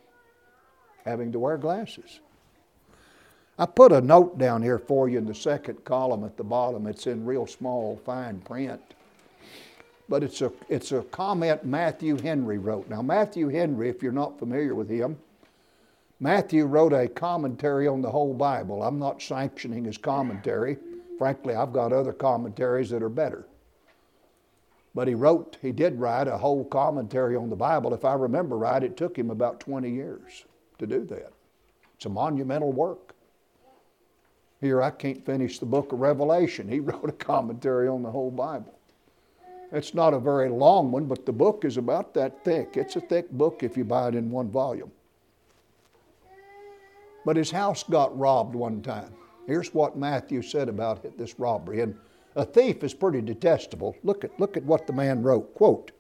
[1.06, 2.20] having to wear glasses.
[3.60, 6.86] I put a note down here for you in the second column at the bottom.
[6.86, 8.82] It's in real small, fine print.
[10.10, 12.88] But it's a, it's a comment Matthew Henry wrote.
[12.88, 15.18] Now, Matthew Henry, if you're not familiar with him,
[16.20, 18.84] Matthew wrote a commentary on the whole Bible.
[18.84, 20.78] I'm not sanctioning his commentary.
[21.18, 23.48] Frankly, I've got other commentaries that are better.
[24.94, 27.94] But he wrote, he did write a whole commentary on the Bible.
[27.94, 30.46] If I remember right, it took him about 20 years
[30.80, 31.34] to do that.
[31.96, 33.16] It's a monumental work.
[34.60, 36.68] Here, I can't finish the book of Revelation.
[36.68, 38.74] He wrote a commentary on the whole Bible.
[39.72, 42.78] It's not a very long one, but the book is about that thick.
[42.78, 44.92] It's a thick book if you buy it in one volume.
[47.26, 49.14] But his house got robbed one time.
[49.48, 51.80] Here's what Matthew said about this robbery.
[51.80, 51.98] And
[52.36, 53.96] a thief is pretty detestable.
[54.04, 55.56] Look at, look at what the man wrote.
[55.56, 55.92] Quote,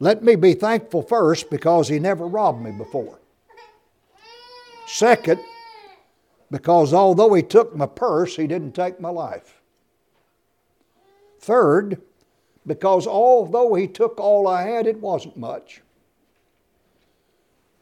[0.00, 3.20] Let me be thankful first because he never robbed me before.
[4.86, 5.40] Second,
[6.50, 9.60] because although he took my purse, he didn't take my life.
[11.38, 12.00] Third,
[12.66, 15.82] because although he took all I had, it wasn't much.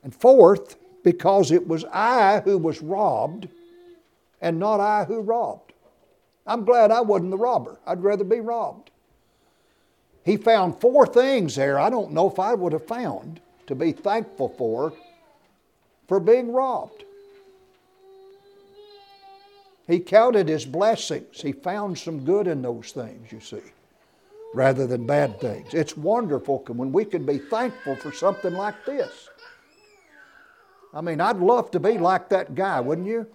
[0.02, 3.48] And fourth, because it was I who was robbed
[4.44, 5.72] and not I who robbed.
[6.46, 7.78] I'm glad I wasn't the robber.
[7.86, 8.90] I'd rather be robbed.
[10.22, 13.90] He found four things there I don't know if I would have found to be
[13.92, 14.92] thankful for
[16.06, 17.04] for being robbed.
[19.86, 21.40] He counted his blessings.
[21.40, 23.72] He found some good in those things, you see,
[24.52, 25.72] rather than bad things.
[25.72, 29.30] It's wonderful when we can be thankful for something like this.
[30.92, 33.26] I mean, I'd love to be like that guy, wouldn't you?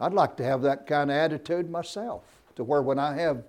[0.00, 2.24] I'd like to have that kind of attitude myself,
[2.56, 3.42] to where when I have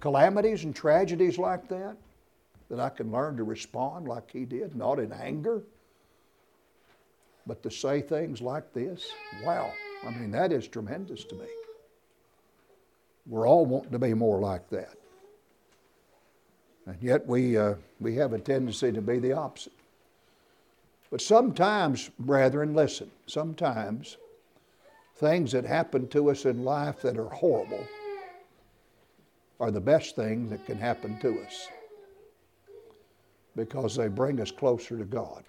[0.00, 1.96] calamities and tragedies like that,
[2.68, 5.62] that I can learn to respond like he did, not in anger,
[7.46, 9.08] but to say things like this.
[9.44, 9.72] Wow.
[10.06, 11.46] I mean, that is tremendous to me.
[13.26, 14.94] We're all wanting to be more like that.
[16.86, 19.72] And yet we, uh, we have a tendency to be the opposite.
[21.10, 24.16] But sometimes, brethren, listen, sometimes
[25.16, 27.84] things that happen to us in life that are horrible
[29.58, 31.68] are the best thing that can happen to us
[33.56, 35.42] because they bring us closer to God.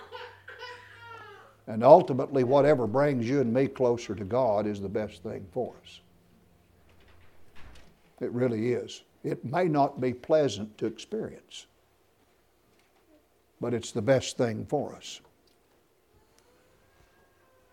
[1.67, 5.73] And ultimately, whatever brings you and me closer to God is the best thing for
[5.83, 5.99] us.
[8.21, 9.03] It really is.
[9.25, 11.65] It may not be pleasant to experience,
[13.59, 15.19] but it's the best thing for us.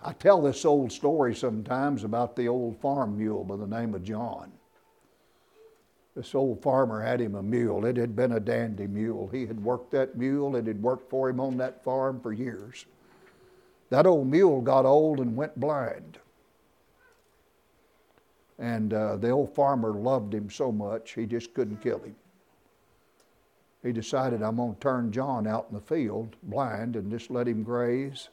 [0.06, 4.04] I tell this old story sometimes about the old farm mule by the name of
[4.04, 4.52] John.
[6.14, 7.86] This old farmer had him a mule.
[7.86, 9.28] It had been a dandy mule.
[9.32, 12.84] He had worked that mule, it had worked for him on that farm for years.
[13.88, 16.18] That old mule got old and went blind.
[18.58, 22.14] And uh, the old farmer loved him so much, he just couldn't kill him.
[23.82, 27.48] He decided, I'm going to turn John out in the field blind and just let
[27.48, 28.28] him graze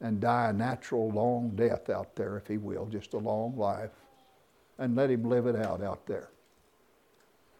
[0.00, 3.90] and die a natural long death out there, if he will, just a long life,
[4.78, 6.28] and let him live it out out there.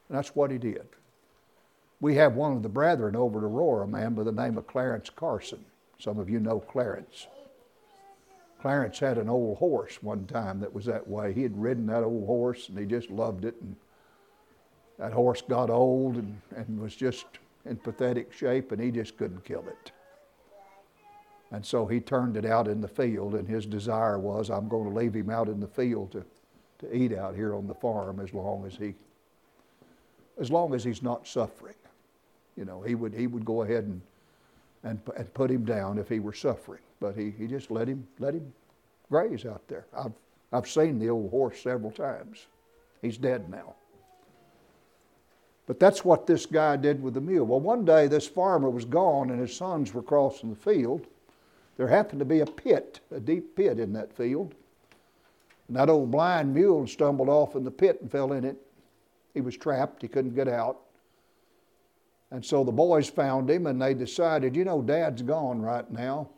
[0.09, 0.87] And that's what he did.
[2.01, 4.67] We have one of the brethren over to Aurora, a man by the name of
[4.67, 5.65] Clarence Carson.
[5.99, 7.27] Some of you know Clarence.
[8.61, 11.33] Clarence had an old horse one time that was that way.
[11.33, 13.55] He had ridden that old horse and he just loved it.
[13.61, 13.77] And
[14.99, 17.27] that horse got old and, and was just
[17.65, 19.93] in pathetic shape and he just couldn't kill it.
[21.53, 24.91] And so he turned it out in the field, and his desire was, I'm going
[24.91, 26.25] to leave him out in the field to,
[26.81, 28.95] to eat out here on the farm as long as he
[30.39, 31.77] as long as he's not suffering.
[32.57, 34.03] You know, he would he would go ahead and
[34.87, 36.81] and, and put him down if he were suffering.
[37.01, 38.53] But he, he just let him, let him
[39.11, 39.87] graze out there.
[39.97, 40.13] I've,
[40.53, 42.47] I've seen the old horse several times.
[43.03, 43.75] He's dead now.
[45.67, 47.45] But that's what this guy did with the mule.
[47.47, 51.07] Well, one day this farmer was gone and his sons were crossing the field.
[51.77, 54.55] There happened to be a pit, a deep pit in that field.
[55.69, 58.57] And that old blind mule stumbled off in the pit and fell in it.
[59.35, 60.79] He was trapped, he couldn't get out.
[62.31, 66.29] And so the boys found him and they decided, you know, Dad's gone right now.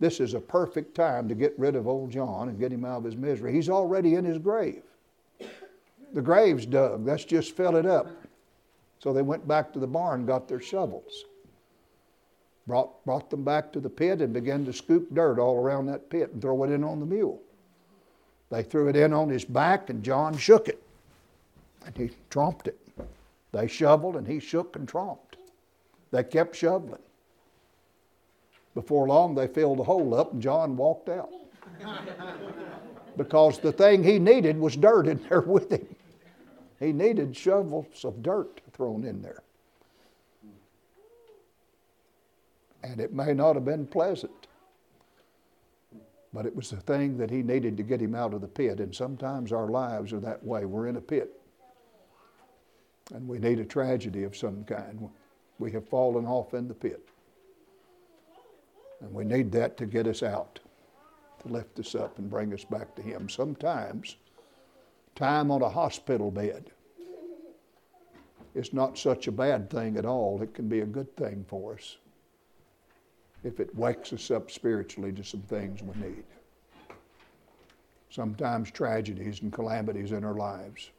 [0.00, 2.98] This is a perfect time to get rid of old John and get him out
[2.98, 3.52] of his misery.
[3.52, 4.82] He's already in his grave.
[6.12, 7.06] The grave's dug.
[7.06, 8.08] Let's just fill it up.
[8.98, 11.24] So they went back to the barn, got their shovels,
[12.66, 16.10] brought, brought them back to the pit, and began to scoop dirt all around that
[16.10, 17.40] pit and throw it in on the mule.
[18.50, 20.82] They threw it in on his back, and John shook it.
[21.86, 22.78] And he tromped it.
[23.52, 25.36] They shoveled and he shook and tromped.
[26.10, 27.02] They kept shoveling.
[28.74, 31.28] Before long, they filled the hole up and John walked out.
[33.16, 35.86] because the thing he needed was dirt in there with him.
[36.80, 39.42] He needed shovels of dirt thrown in there.
[42.82, 44.48] And it may not have been pleasant,
[46.32, 48.80] but it was the thing that he needed to get him out of the pit.
[48.80, 50.64] And sometimes our lives are that way.
[50.64, 51.40] We're in a pit,
[53.14, 55.08] and we need a tragedy of some kind.
[55.58, 57.08] We have fallen off in the pit.
[59.00, 60.58] And we need that to get us out,
[61.42, 63.28] to lift us up and bring us back to Him.
[63.28, 64.16] Sometimes,
[65.14, 66.70] time on a hospital bed
[68.54, 70.40] is not such a bad thing at all.
[70.42, 71.96] It can be a good thing for us
[73.44, 76.24] if it wakes us up spiritually to some things we need.
[78.10, 80.90] Sometimes tragedies and calamities in our lives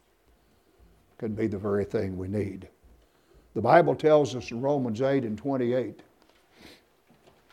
[1.18, 2.68] can be the very thing we need.
[3.54, 6.00] The Bible tells us in Romans 8 and 28,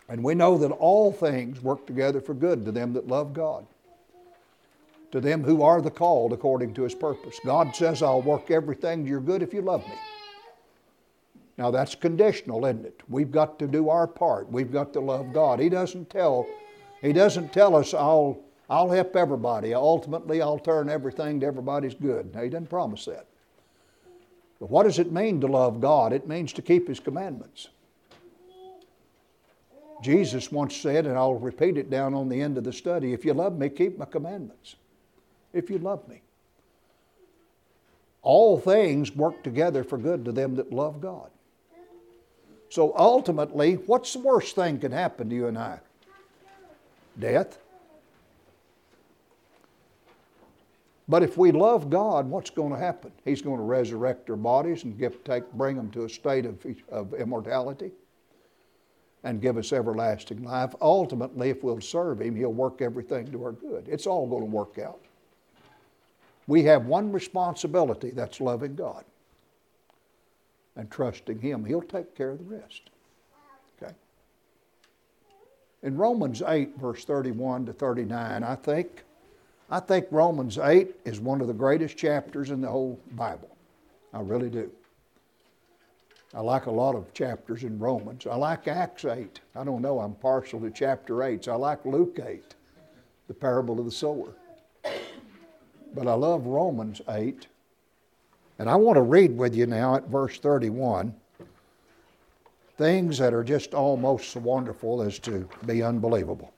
[0.09, 3.66] and we know that all things work together for good to them that love God,
[5.12, 7.38] to them who are the called according to his purpose.
[7.45, 9.95] God says, I'll work everything to your good if you love me.
[11.61, 13.02] Now that's conditional, isn't it?
[13.11, 14.50] We've got to do our part.
[14.50, 15.61] We've got to love God.
[15.61, 16.46] He doesn't tell,
[17.02, 18.40] He doesn't tell us I'll
[18.70, 19.74] I'll help everybody.
[19.74, 22.34] Ultimately I'll turn everything to everybody's good.
[22.34, 23.26] Now he doesn't promise that.
[24.58, 26.14] But what does it mean to love God?
[26.14, 27.68] It means to keep His commandments.
[30.02, 33.22] Jesus once said, and I'll repeat it down on the end of the study if
[33.22, 34.76] you love me, keep my commandments.
[35.52, 36.22] If you love me.
[38.22, 41.30] All things work together for good to them that love God.
[42.71, 45.81] So ultimately, what's the worst thing can happen to you and I?
[47.18, 47.59] Death.
[51.09, 53.11] But if we love God, what's going to happen?
[53.25, 56.64] He's going to resurrect our bodies and give, take, bring them to a state of,
[56.89, 57.91] of immortality
[59.25, 60.73] and give us everlasting life.
[60.81, 63.89] Ultimately, if we'll serve Him, He'll work everything to our good.
[63.89, 65.01] It's all going to work out.
[66.47, 69.05] We have one responsibility that's loving God
[70.81, 71.64] and trusting Him.
[71.64, 72.89] He'll take care of the rest.
[73.81, 73.93] Okay?
[75.83, 79.05] In Romans 8, verse 31 to 39, I think,
[79.70, 83.55] I think Romans 8 is one of the greatest chapters in the whole Bible.
[84.14, 84.70] I really do.
[86.33, 88.26] I like a lot of chapters in Romans.
[88.26, 89.41] I like Acts 8.
[89.55, 91.45] I don't know, I'm partial to chapter 8.
[91.45, 92.55] So I like Luke 8,
[93.28, 94.33] the parable of the sower.
[95.95, 97.49] But I love Romans 8
[98.61, 101.14] and I want to read with you now at verse 31
[102.76, 106.52] things that are just almost so wonderful as to be unbelievable.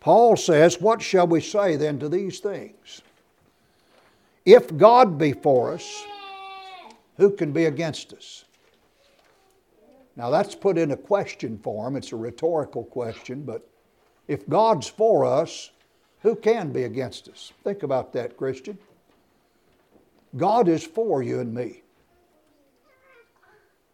[0.00, 3.02] Paul says, What shall we say then to these things?
[4.46, 6.02] If God be for us,
[7.18, 8.46] who can be against us?
[10.16, 11.94] Now that's put in a question form.
[11.94, 13.68] It's a rhetorical question, but
[14.28, 15.72] if God's for us,
[16.20, 17.52] who can be against us?
[17.64, 18.78] Think about that, Christian.
[20.36, 21.82] God is for you and me.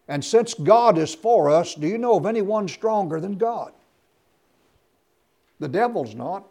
[0.08, 3.72] And since God is for us, do you know of anyone stronger than God?
[5.58, 6.46] The devil's not.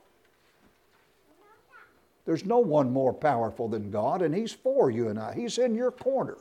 [2.26, 5.34] There's no one more powerful than God, and He's for you and I.
[5.34, 6.38] He's in your corner.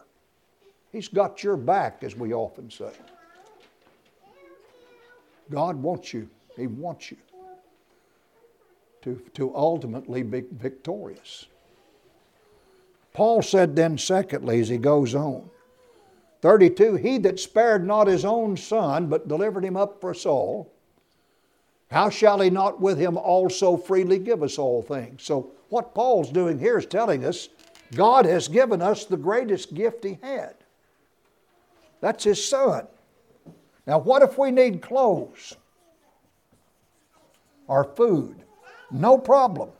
[0.91, 2.91] He's got your back, as we often say.
[5.51, 7.19] God wants you, He wants you
[9.03, 11.47] to, to ultimately be victorious.
[13.15, 15.49] Paul said then, secondly, as he goes on,
[16.43, 20.71] 32, He that spared not his own son, but delivered him up for us all,
[21.91, 25.23] how shall he not with him also freely give us all things?
[25.23, 27.49] So, what Paul's doing here is telling us
[27.95, 30.55] God has given us the greatest gift he had.
[32.01, 32.87] That's his son.
[33.87, 35.57] Now, what if we need clothes
[37.69, 38.43] or food?
[38.91, 39.71] No problem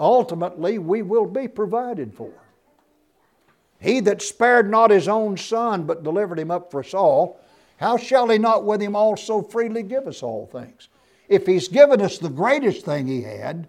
[0.00, 2.32] ultimately we will be provided for.
[3.78, 7.40] He that spared not his own son, but delivered him up for us all,
[7.76, 10.88] how shall he not with him also freely give us all things?
[11.28, 13.68] If he's given us the greatest thing he had,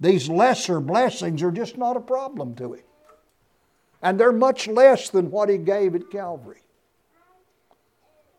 [0.00, 2.84] these lesser blessings are just not a problem to him.
[4.00, 6.62] And they're much less than what he gave at Calvary.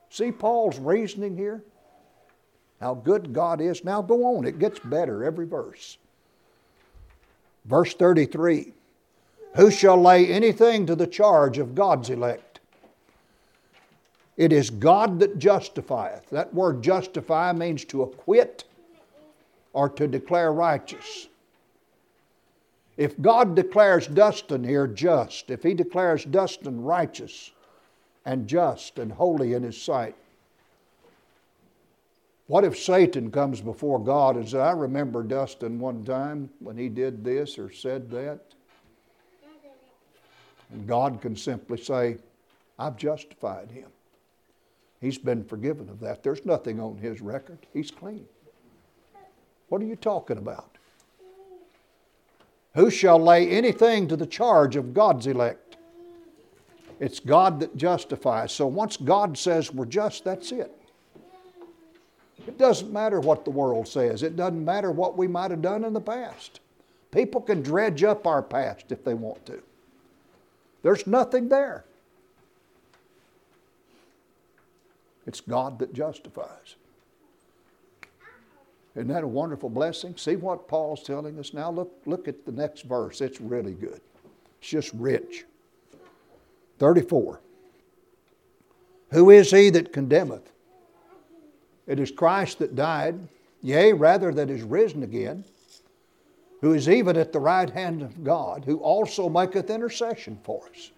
[0.10, 1.64] See Paul's reasoning here?
[2.82, 3.84] How good God is.
[3.84, 5.98] Now go on, it gets better every verse.
[7.66, 8.74] Verse 33
[9.55, 12.59] Who shall lay anything to the charge of God's elect?
[14.36, 16.30] It is God that justifieth.
[16.30, 18.64] That word justify means to acquit
[19.74, 21.28] or to declare righteous.
[22.97, 27.51] If God declares Dustin here just, if He declares Dustin righteous
[28.26, 30.16] and just and holy in His sight,
[32.48, 36.89] what if Satan comes before God and says, I remember Dustin one time when he
[36.89, 38.41] did this or said that?
[40.72, 42.18] And God can simply say,
[42.78, 43.89] I've justified him.
[45.00, 46.24] He's been forgiven of that.
[46.24, 47.60] There's nothing on his record.
[47.74, 48.26] He's clean.
[49.70, 50.78] What are you talking about?
[52.76, 55.78] Who shall lay anything to the charge of God's elect?
[57.00, 58.52] It's God that justifies.
[58.52, 60.72] So once God says we're just, that's it.
[62.48, 65.84] It doesn't matter what the world says, it doesn't matter what we might have done
[65.84, 66.60] in the past.
[67.12, 69.62] People can dredge up our past if they want to.
[70.82, 71.86] There's nothing there.
[75.26, 76.76] It's God that justifies.
[78.96, 80.16] Isn't that a wonderful blessing?
[80.18, 81.72] See what Paul's telling us now?
[81.72, 83.22] Look, look at the next verse.
[83.22, 84.02] It's really good.
[84.60, 85.46] It's just rich.
[86.80, 87.39] 34.
[89.12, 90.53] Who is he that condemneth?
[91.88, 93.28] It is Christ that died,
[93.62, 95.44] yea, rather that is risen again,
[96.62, 100.92] who is even at the right hand of God, who also maketh intercession for us.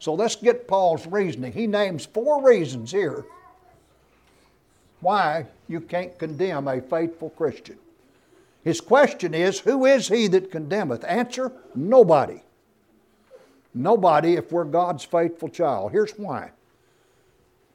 [0.00, 1.52] So let's get Paul's reasoning.
[1.52, 3.24] He names four reasons here
[5.00, 7.78] why you can't condemn a faithful Christian.
[8.64, 11.04] His question is, Who is he that condemneth?
[11.04, 12.42] Answer, nobody.
[13.74, 15.92] Nobody if we're God's faithful child.
[15.92, 16.50] Here's why.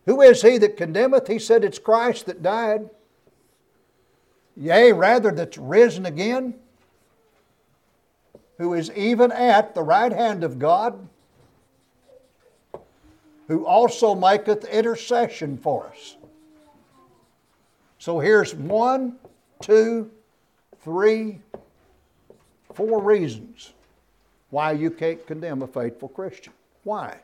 [0.05, 1.27] Who is he that condemneth?
[1.27, 2.89] He said it's Christ that died.
[4.55, 6.53] Yea, rather, that's risen again,
[8.57, 11.07] who is even at the right hand of God,
[13.47, 16.17] who also maketh intercession for us.
[17.97, 19.15] So here's one,
[19.61, 20.11] two,
[20.83, 21.39] three,
[22.73, 23.73] four reasons
[24.49, 26.53] why you can't condemn a faithful Christian.
[26.83, 27.17] Why?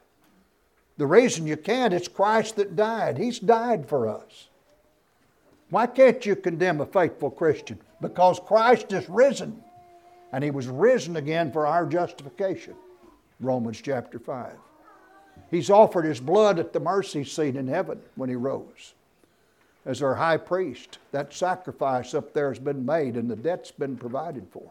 [1.00, 3.18] The reason you can't, it's Christ that died.
[3.18, 4.50] He's died for us.
[5.70, 7.80] Why can't you condemn a faithful Christian?
[8.02, 9.64] Because Christ is risen,
[10.34, 12.76] and He was risen again for our justification.
[13.40, 14.52] Romans chapter 5.
[15.50, 18.94] He's offered His blood at the mercy seat in heaven when He rose.
[19.86, 23.96] As our high priest, that sacrifice up there has been made and the debt's been
[23.96, 24.70] provided for.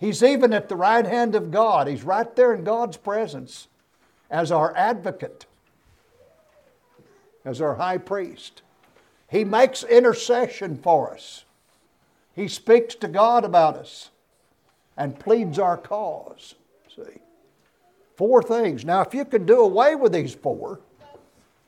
[0.00, 1.86] He's even at the right hand of God.
[1.86, 3.68] He's right there in God's presence
[4.30, 5.46] as our advocate,
[7.44, 8.62] as our high priest.
[9.28, 11.44] He makes intercession for us.
[12.34, 14.10] He speaks to God about us
[14.96, 16.54] and pleads our cause.
[16.94, 17.20] See?
[18.16, 18.84] Four things.
[18.84, 20.80] Now, if you can do away with these four,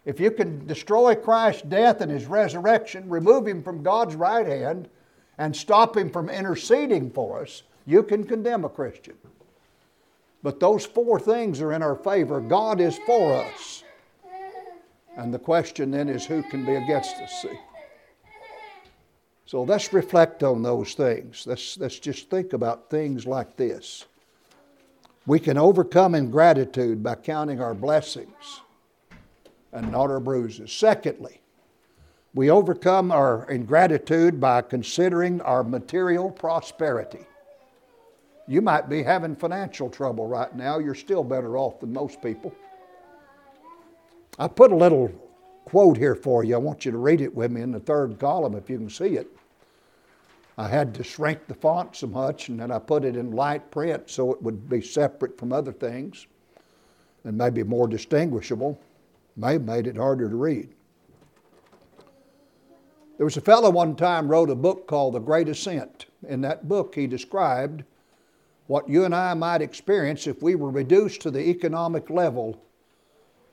[0.04, 4.88] if you can destroy Christ's death and his resurrection, remove him from God's right hand,
[5.38, 9.14] and stop him from interceding for us, you can condemn a Christian.
[10.42, 12.40] But those four things are in our favor.
[12.40, 13.84] God is for us.
[15.16, 17.42] And the question then is who can be against us?
[17.42, 17.58] See?
[19.46, 21.46] So let's reflect on those things.
[21.46, 24.06] Let's, let's just think about things like this.
[25.26, 28.62] We can overcome ingratitude by counting our blessings
[29.72, 30.72] and not our bruises.
[30.72, 31.40] Secondly,
[32.34, 37.26] we overcome our ingratitude by considering our material prosperity.
[38.48, 40.78] You might be having financial trouble right now.
[40.78, 42.54] You're still better off than most people.
[44.38, 45.10] I put a little
[45.64, 46.54] quote here for you.
[46.54, 48.90] I want you to read it with me in the third column if you can
[48.90, 49.28] see it.
[50.58, 53.70] I had to shrink the font so much, and then I put it in light
[53.70, 56.26] print so it would be separate from other things
[57.24, 58.78] and maybe more distinguishable.
[59.36, 60.68] May have made it harder to read.
[63.16, 66.06] There was a fellow one time wrote a book called The Great Ascent.
[66.28, 67.84] In that book, he described
[68.72, 72.58] what you and I might experience if we were reduced to the economic level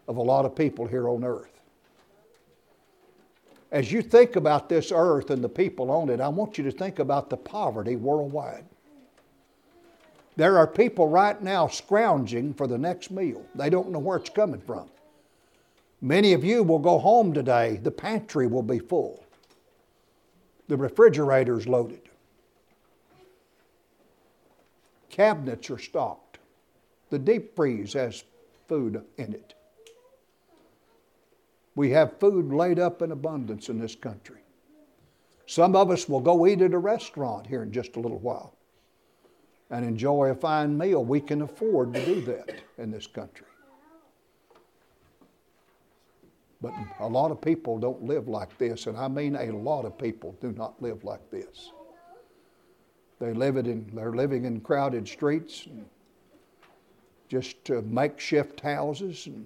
[0.08, 1.60] of a lot of people here on earth.
[3.70, 6.72] As you think about this earth and the people on it, I want you to
[6.72, 8.64] think about the poverty worldwide.
[10.38, 13.46] There are people right now scrounging for the next meal.
[13.56, 14.88] They don't know where it's coming from.
[16.00, 19.22] Many of you will go home today, the pantry will be full,
[20.70, 22.09] the refrigerator's loaded.
[25.10, 26.40] Cabinets are stocked.
[27.10, 28.24] The deep freeze has
[28.68, 29.54] food in it.
[31.76, 34.42] We have food laid up in abundance in this country.
[35.46, 38.54] Some of us will go eat at a restaurant here in just a little while
[39.72, 41.04] and enjoy a fine meal.
[41.04, 43.48] We can afford to do that in this country.
[46.62, 49.98] But a lot of people don't live like this, and I mean a lot of
[49.98, 51.72] people do not live like this.
[53.20, 55.86] They live it in, they're living in crowded streets, and
[57.28, 59.46] just uh, makeshift houses, and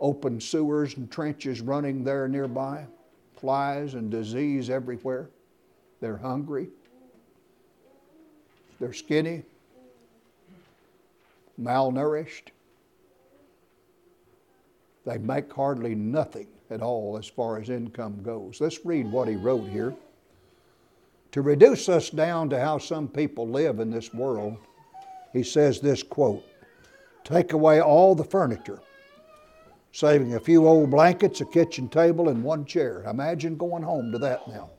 [0.00, 2.86] open sewers and trenches running there nearby,
[3.36, 5.28] flies and disease everywhere.
[6.00, 6.68] They're hungry.
[8.80, 9.42] They're skinny,
[11.60, 12.50] malnourished.
[15.04, 18.60] They make hardly nothing at all as far as income goes.
[18.60, 19.94] Let's read what he wrote here.
[21.32, 24.56] To reduce us down to how some people live in this world,
[25.32, 26.44] he says this quote
[27.24, 28.80] Take away all the furniture,
[29.92, 33.04] saving a few old blankets, a kitchen table, and one chair.
[33.08, 34.70] Imagine going home to that now.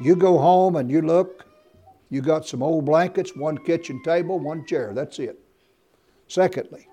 [0.00, 1.46] You go home and you look,
[2.10, 4.92] you got some old blankets, one kitchen table, one chair.
[4.92, 5.38] That's it.
[6.26, 6.88] Secondly,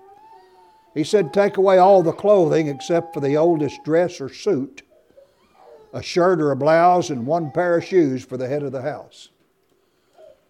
[0.94, 4.82] he said, Take away all the clothing except for the oldest dress or suit,
[5.92, 8.82] a shirt or a blouse, and one pair of shoes for the head of the
[8.82, 9.30] house.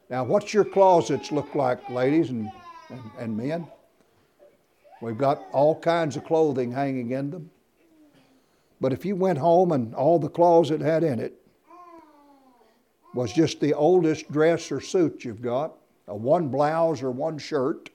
[0.09, 2.51] Now, what's your closets look like, ladies and,
[2.89, 3.67] and, and men?
[5.01, 7.51] We've got all kinds of clothing hanging in them.
[8.81, 11.35] But if you went home and all the closet had in it
[13.15, 15.75] was just the oldest dress or suit you've got,
[16.07, 17.91] a one blouse or one shirt,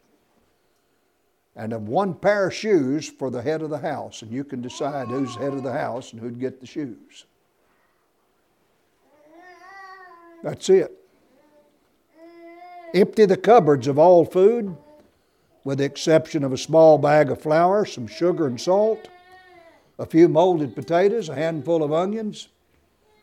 [1.55, 4.61] and a one pair of shoes for the head of the house, and you can
[4.61, 7.25] decide who's head of the house and who'd get the shoes.
[10.43, 10.91] That's it.
[12.93, 14.75] Empty the cupboards of all food,
[15.63, 19.09] with the exception of a small bag of flour, some sugar and salt,
[19.97, 22.49] a few molded potatoes, a handful of onions,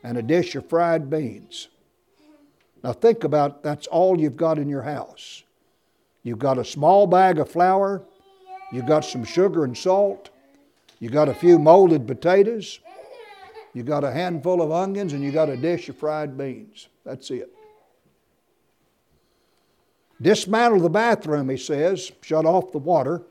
[0.03, 1.69] and a dish of fried beans.
[2.83, 5.45] Now think about that's all you've got in your house.
[6.25, 8.03] You've got a small bag of flour,
[8.73, 10.31] you've got some sugar and salt.
[10.99, 12.81] you've got a few molded potatoes.
[13.73, 16.89] you've got a handful of onions and you've got a dish of fried beans.
[17.05, 17.51] That's it.
[20.21, 22.13] Dismantle the bathroom, he says.
[22.21, 23.23] Shut off the water.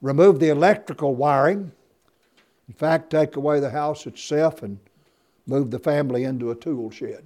[0.00, 1.72] Remove the electrical wiring.
[2.68, 4.78] In fact, take away the house itself and
[5.46, 7.24] move the family into a tool shed.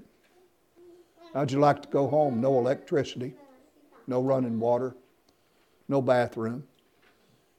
[1.35, 2.41] How'd you like to go home?
[2.41, 3.35] No electricity,
[4.07, 4.95] no running water,
[5.89, 6.65] no bathroom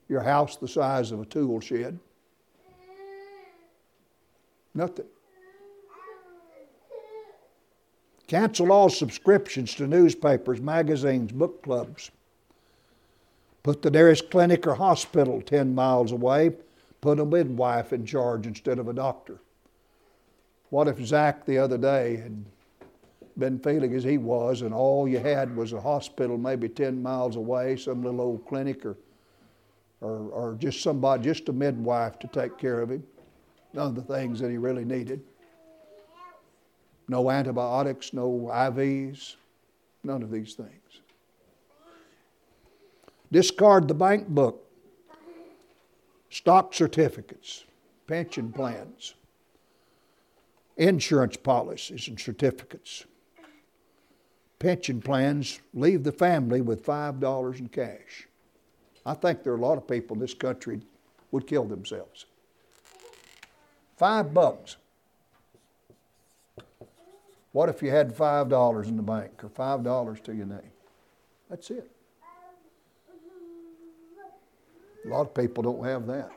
[0.07, 1.99] your house the size of a tool shed.
[4.73, 5.05] Nothing.
[8.27, 12.11] Cancel all subscriptions to newspapers, magazines, book clubs.
[13.63, 16.51] Put the nearest clinic or hospital 10 miles away.
[17.01, 19.39] Put a midwife in charge instead of a doctor.
[20.69, 22.45] What if Zach the other day had
[23.37, 27.35] been feeling as he was, and all you had was a hospital maybe 10 miles
[27.35, 28.97] away, some little old clinic or
[30.01, 33.03] or, or just somebody, just a midwife to take care of him.
[33.73, 35.21] None of the things that he really needed.
[37.07, 39.35] No antibiotics, no IVs,
[40.03, 40.71] none of these things.
[43.31, 44.65] Discard the bank book,
[46.29, 47.65] stock certificates,
[48.07, 49.15] pension plans,
[50.77, 53.05] insurance policies and certificates.
[54.59, 58.27] Pension plans leave the family with $5 in cash.
[59.05, 60.81] I think there are a lot of people in this country
[61.31, 62.25] would kill themselves.
[63.97, 64.77] Five bucks.
[67.57, 70.69] What if you had five dollars in the bank or five dollars to your name?
[71.49, 71.89] That's it.
[75.03, 76.31] A lot of people don't have that.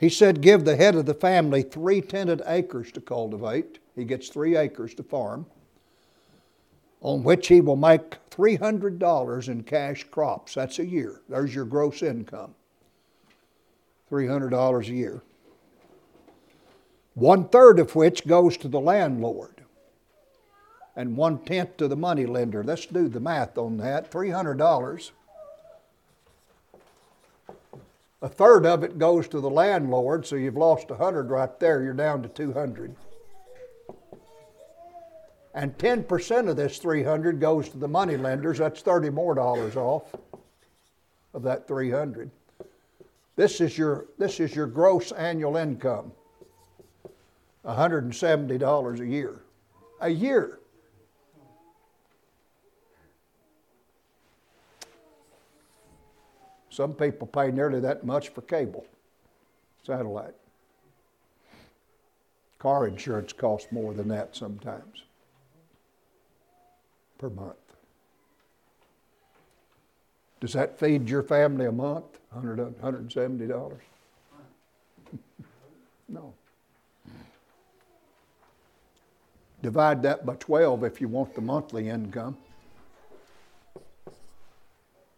[0.00, 3.78] He said, Give the head of the family three tented acres to cultivate.
[3.94, 5.46] He gets three acres to farm
[7.00, 10.54] on which he will make $300 in cash crops.
[10.54, 11.20] That's a year.
[11.28, 12.56] There's your gross income.
[14.10, 15.22] $300 a year.
[17.18, 19.64] One third of which goes to the landlord,
[20.94, 22.62] and one tenth to the money lender.
[22.62, 24.08] Let's do the math on that.
[24.08, 25.10] $300.
[28.22, 31.82] A third of it goes to the landlord, so you've lost 100 right there.
[31.82, 32.94] You're down to 200
[35.54, 40.14] and 10% of this 300 goes to the money lenders that's 30 more dollars off
[41.34, 42.30] of that 300
[43.34, 46.12] this is your this is your gross annual income
[47.68, 49.42] $170 a year
[50.00, 50.58] a year
[56.70, 58.86] some people pay nearly that much for cable
[59.84, 60.34] satellite
[62.58, 65.04] car insurance costs more than that sometimes
[67.18, 67.56] per month.
[70.40, 72.20] Does that feed your family a month?
[72.34, 73.72] $100, $170?
[76.08, 76.32] no.
[79.62, 82.36] Divide that by 12 if you want the monthly income.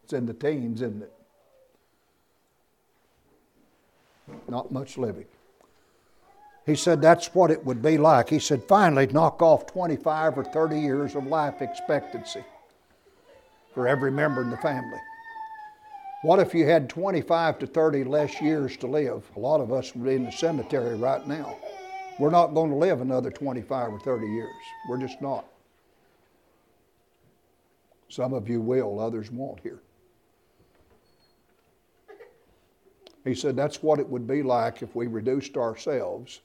[0.04, 1.12] It's in the teens, isn't it?
[4.48, 5.26] Not much living.
[6.66, 8.28] He said that's what it would be like.
[8.28, 12.44] He said, finally, knock off 25 or 30 years of life expectancy
[13.74, 14.98] for every member in the family.
[16.22, 19.24] What if you had 25 to 30 less years to live?
[19.36, 21.56] A lot of us would be in the cemetery right now.
[22.20, 24.52] We're not going to live another 25 or 30 years.
[24.86, 25.46] We're just not.
[28.10, 29.80] Some of you will, others won't here.
[33.24, 36.40] He said that's what it would be like if we reduced ourselves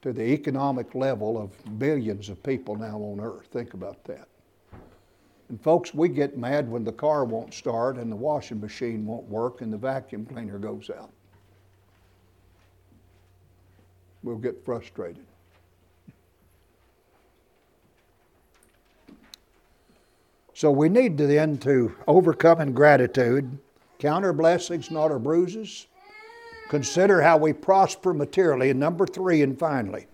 [0.00, 3.48] to the economic level of billions of people now on earth.
[3.52, 4.28] Think about that.
[5.50, 9.28] And folks, we get mad when the car won't start and the washing machine won't
[9.28, 11.10] work and the vacuum cleaner goes out.
[14.22, 15.24] We'll get frustrated.
[20.54, 23.58] So we need to then to overcome in gratitude,
[23.98, 25.86] count our blessings, not our bruises.
[26.68, 28.70] Consider how we prosper materially.
[28.70, 30.06] And number three, and finally,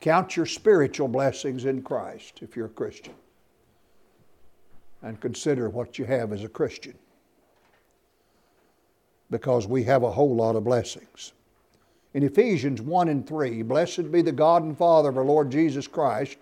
[0.00, 3.14] count your spiritual blessings in Christ if you're a Christian
[5.02, 6.94] and consider what you have as a Christian.
[9.30, 11.32] Because we have a whole lot of blessings.
[12.14, 15.86] In Ephesians 1 and 3, blessed be the God and Father of our Lord Jesus
[15.86, 16.36] Christ,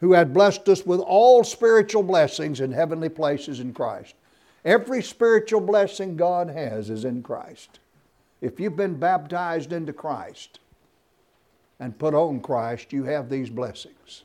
[0.00, 4.14] who had blessed us with all spiritual blessings in heavenly places in Christ.
[4.64, 7.80] Every spiritual blessing God has is in Christ.
[8.40, 10.60] If you've been baptized into Christ
[11.78, 14.24] and put on Christ, you have these blessings.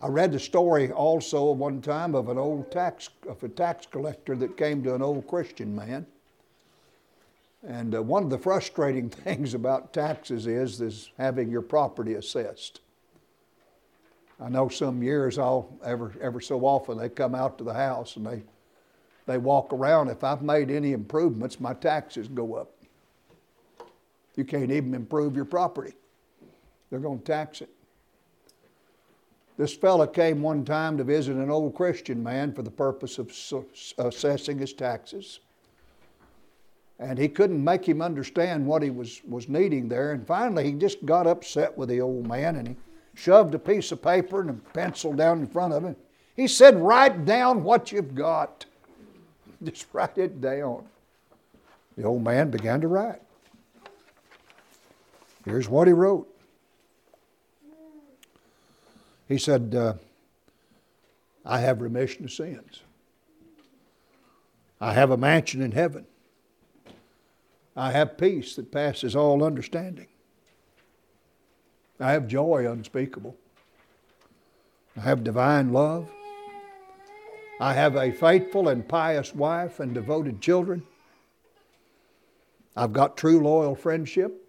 [0.00, 4.36] I read the story also one time of an old tax of a tax collector
[4.36, 6.06] that came to an old Christian man.
[7.66, 12.80] And uh, one of the frustrating things about taxes is is having your property assessed.
[14.40, 18.16] I know some years I'll ever ever so often they come out to the house
[18.16, 18.42] and they
[19.26, 20.08] they walk around.
[20.08, 22.70] If I've made any improvements, my taxes go up.
[24.36, 25.94] You can't even improve your property.
[26.90, 27.70] They're going to tax it.
[29.56, 33.32] This fella came one time to visit an old Christian man for the purpose of
[33.98, 35.40] assessing his taxes.
[36.98, 40.12] And he couldn't make him understand what he was, was needing there.
[40.12, 42.76] And finally, he just got upset with the old man and he
[43.14, 45.96] shoved a piece of paper and a pencil down in front of him.
[46.36, 48.64] He said, Write down what you've got.
[49.62, 50.84] Just write it down.
[51.96, 53.22] The old man began to write.
[55.44, 56.28] Here's what he wrote
[59.28, 59.94] he said, uh,
[61.44, 62.82] I have remission of sins.
[64.80, 66.06] I have a mansion in heaven.
[67.76, 70.06] I have peace that passes all understanding.
[71.98, 73.36] I have joy unspeakable.
[74.96, 76.08] I have divine love.
[77.60, 80.82] I have a faithful and pious wife and devoted children.
[82.76, 84.40] I've got true loyal friendship.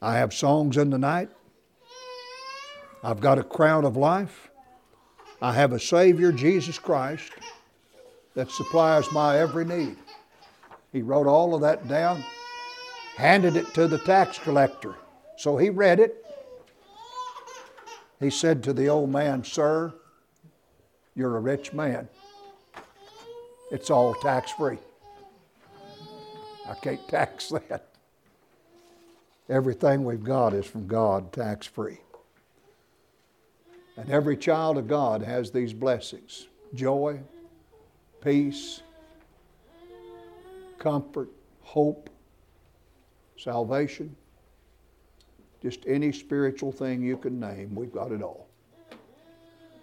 [0.00, 1.30] I have songs in the night.
[3.02, 4.50] I've got a crown of life.
[5.40, 7.30] I have a Savior, Jesus Christ,
[8.34, 9.96] that supplies my every need.
[10.92, 12.24] He wrote all of that down,
[13.16, 14.94] handed it to the tax collector.
[15.36, 16.24] So he read it.
[18.20, 19.92] He said to the old man, Sir,
[21.14, 22.08] you're a rich man.
[23.70, 24.78] It's all tax free.
[26.68, 27.88] I can't tax that.
[29.48, 31.98] Everything we've got is from God, tax free.
[33.96, 37.18] And every child of God has these blessings joy,
[38.22, 38.82] peace,
[40.78, 41.28] comfort,
[41.60, 42.10] hope,
[43.36, 44.14] salvation.
[45.62, 48.48] Just any spiritual thing you can name, we've got it all.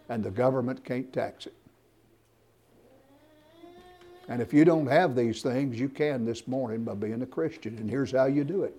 [0.09, 1.53] And the government can't tax it.
[4.27, 7.77] And if you don't have these things, you can this morning by being a Christian.
[7.77, 8.75] And here's how you do it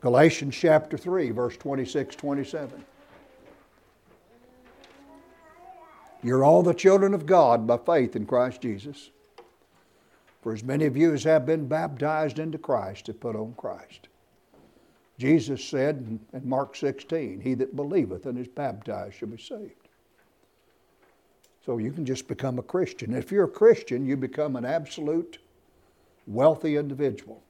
[0.00, 2.84] Galatians chapter 3, verse 26 27.
[6.22, 9.10] You're all the children of God by faith in Christ Jesus.
[10.46, 14.06] For as many of you as have been baptized into Christ have put on Christ.
[15.18, 19.88] Jesus said in Mark 16, He that believeth and is baptized shall be saved.
[21.64, 23.12] So you can just become a Christian.
[23.12, 25.38] If you're a Christian, you become an absolute
[26.28, 27.42] wealthy individual.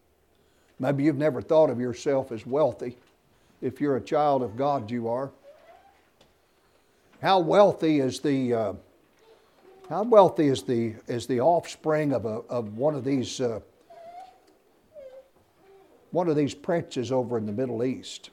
[0.79, 2.97] Maybe you've never thought of yourself as wealthy.
[3.61, 5.31] If you're a child of God, you are.
[7.21, 8.73] How wealthy is the uh,
[9.89, 13.61] how wealthy is the is the offspring of a, of one of these uh,
[16.11, 18.31] one of these princes over in the Middle East,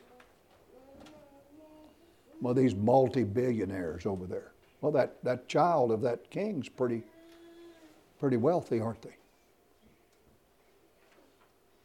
[2.39, 4.54] one of these multi billionaires over there.
[4.82, 7.04] Well, that, that child of that king's pretty,
[8.20, 9.16] pretty wealthy, aren't they?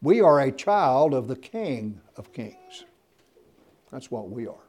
[0.03, 2.85] We are a child of the King of Kings.
[3.91, 4.68] That's what we are.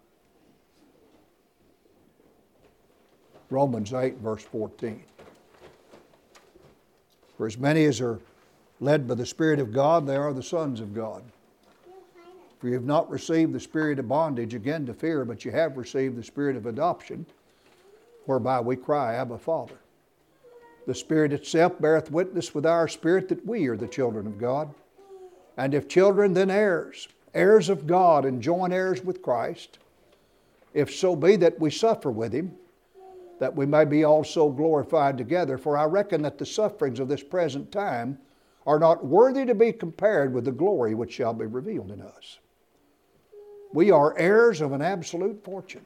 [3.49, 5.03] Romans 8, verse 14.
[7.37, 8.19] For as many as are
[8.79, 11.23] led by the Spirit of God, they are the sons of God.
[12.59, 15.77] For you have not received the spirit of bondage again to fear, but you have
[15.77, 17.25] received the spirit of adoption,
[18.25, 19.77] whereby we cry, Abba, Father.
[20.85, 24.73] The Spirit itself beareth witness with our spirit that we are the children of God.
[25.55, 29.79] And if children, then heirs, heirs of God, and joint heirs with Christ,
[30.73, 32.55] if so be that we suffer with him,
[33.39, 35.57] that we may be also glorified together.
[35.57, 38.19] For I reckon that the sufferings of this present time
[38.67, 42.39] are not worthy to be compared with the glory which shall be revealed in us.
[43.73, 45.85] We are heirs of an absolute fortune,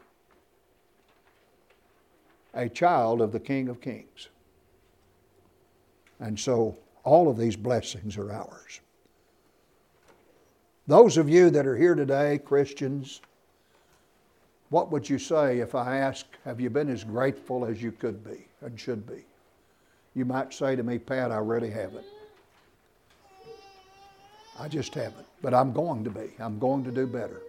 [2.54, 4.30] a child of the King of Kings.
[6.20, 8.80] And so all of these blessings are ours.
[10.88, 13.22] Those of you that are here today, Christians,
[14.74, 18.24] what would you say if I ask, Have you been as grateful as you could
[18.24, 19.24] be and should be?
[20.16, 22.08] You might say to me, Pat, I really haven't.
[24.60, 25.28] I just haven't.
[25.44, 26.32] But I'm going to be.
[26.40, 27.42] I'm going to do better.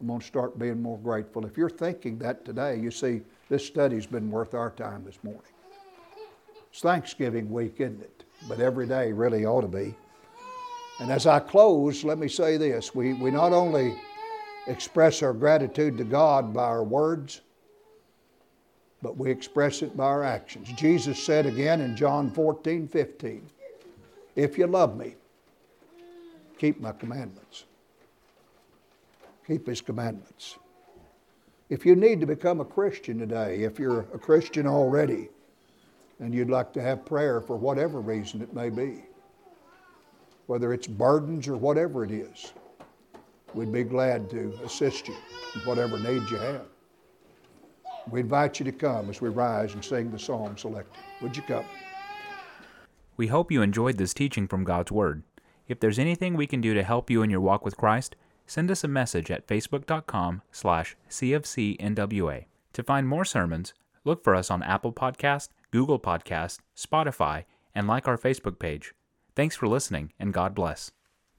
[0.00, 1.44] I'm going to start being more grateful.
[1.44, 3.20] If you're thinking that today, you see,
[3.50, 5.42] this study's been worth our time this morning.
[6.70, 8.24] It's Thanksgiving week, isn't it?
[8.48, 9.94] But every day really ought to be.
[10.98, 12.94] And as I close, let me say this.
[12.94, 13.94] We, we not only
[14.66, 17.40] express our gratitude to God by our words,
[19.02, 20.68] but we express it by our actions.
[20.72, 23.48] Jesus said again in John 14, 15,
[24.36, 25.16] If you love me,
[26.58, 27.64] keep my commandments.
[29.46, 30.56] Keep his commandments.
[31.68, 35.28] If you need to become a Christian today, if you're a Christian already,
[36.20, 39.02] and you'd like to have prayer for whatever reason it may be,
[40.46, 42.52] whether it's burdens or whatever it is,
[43.54, 45.14] we'd be glad to assist you
[45.54, 46.66] in whatever need you have.
[48.10, 51.02] We invite you to come as we rise and sing the song selected.
[51.20, 51.64] Would you come?
[53.16, 55.22] We hope you enjoyed this teaching from God's Word.
[55.68, 58.70] If there's anything we can do to help you in your walk with Christ, send
[58.70, 62.46] us a message at facebook.com slash cfcnwa.
[62.72, 63.74] To find more sermons,
[64.04, 67.44] look for us on Apple Podcast, Google Podcast, Spotify,
[67.74, 68.92] and like our Facebook page.
[69.36, 70.90] Thanks for listening, and God bless.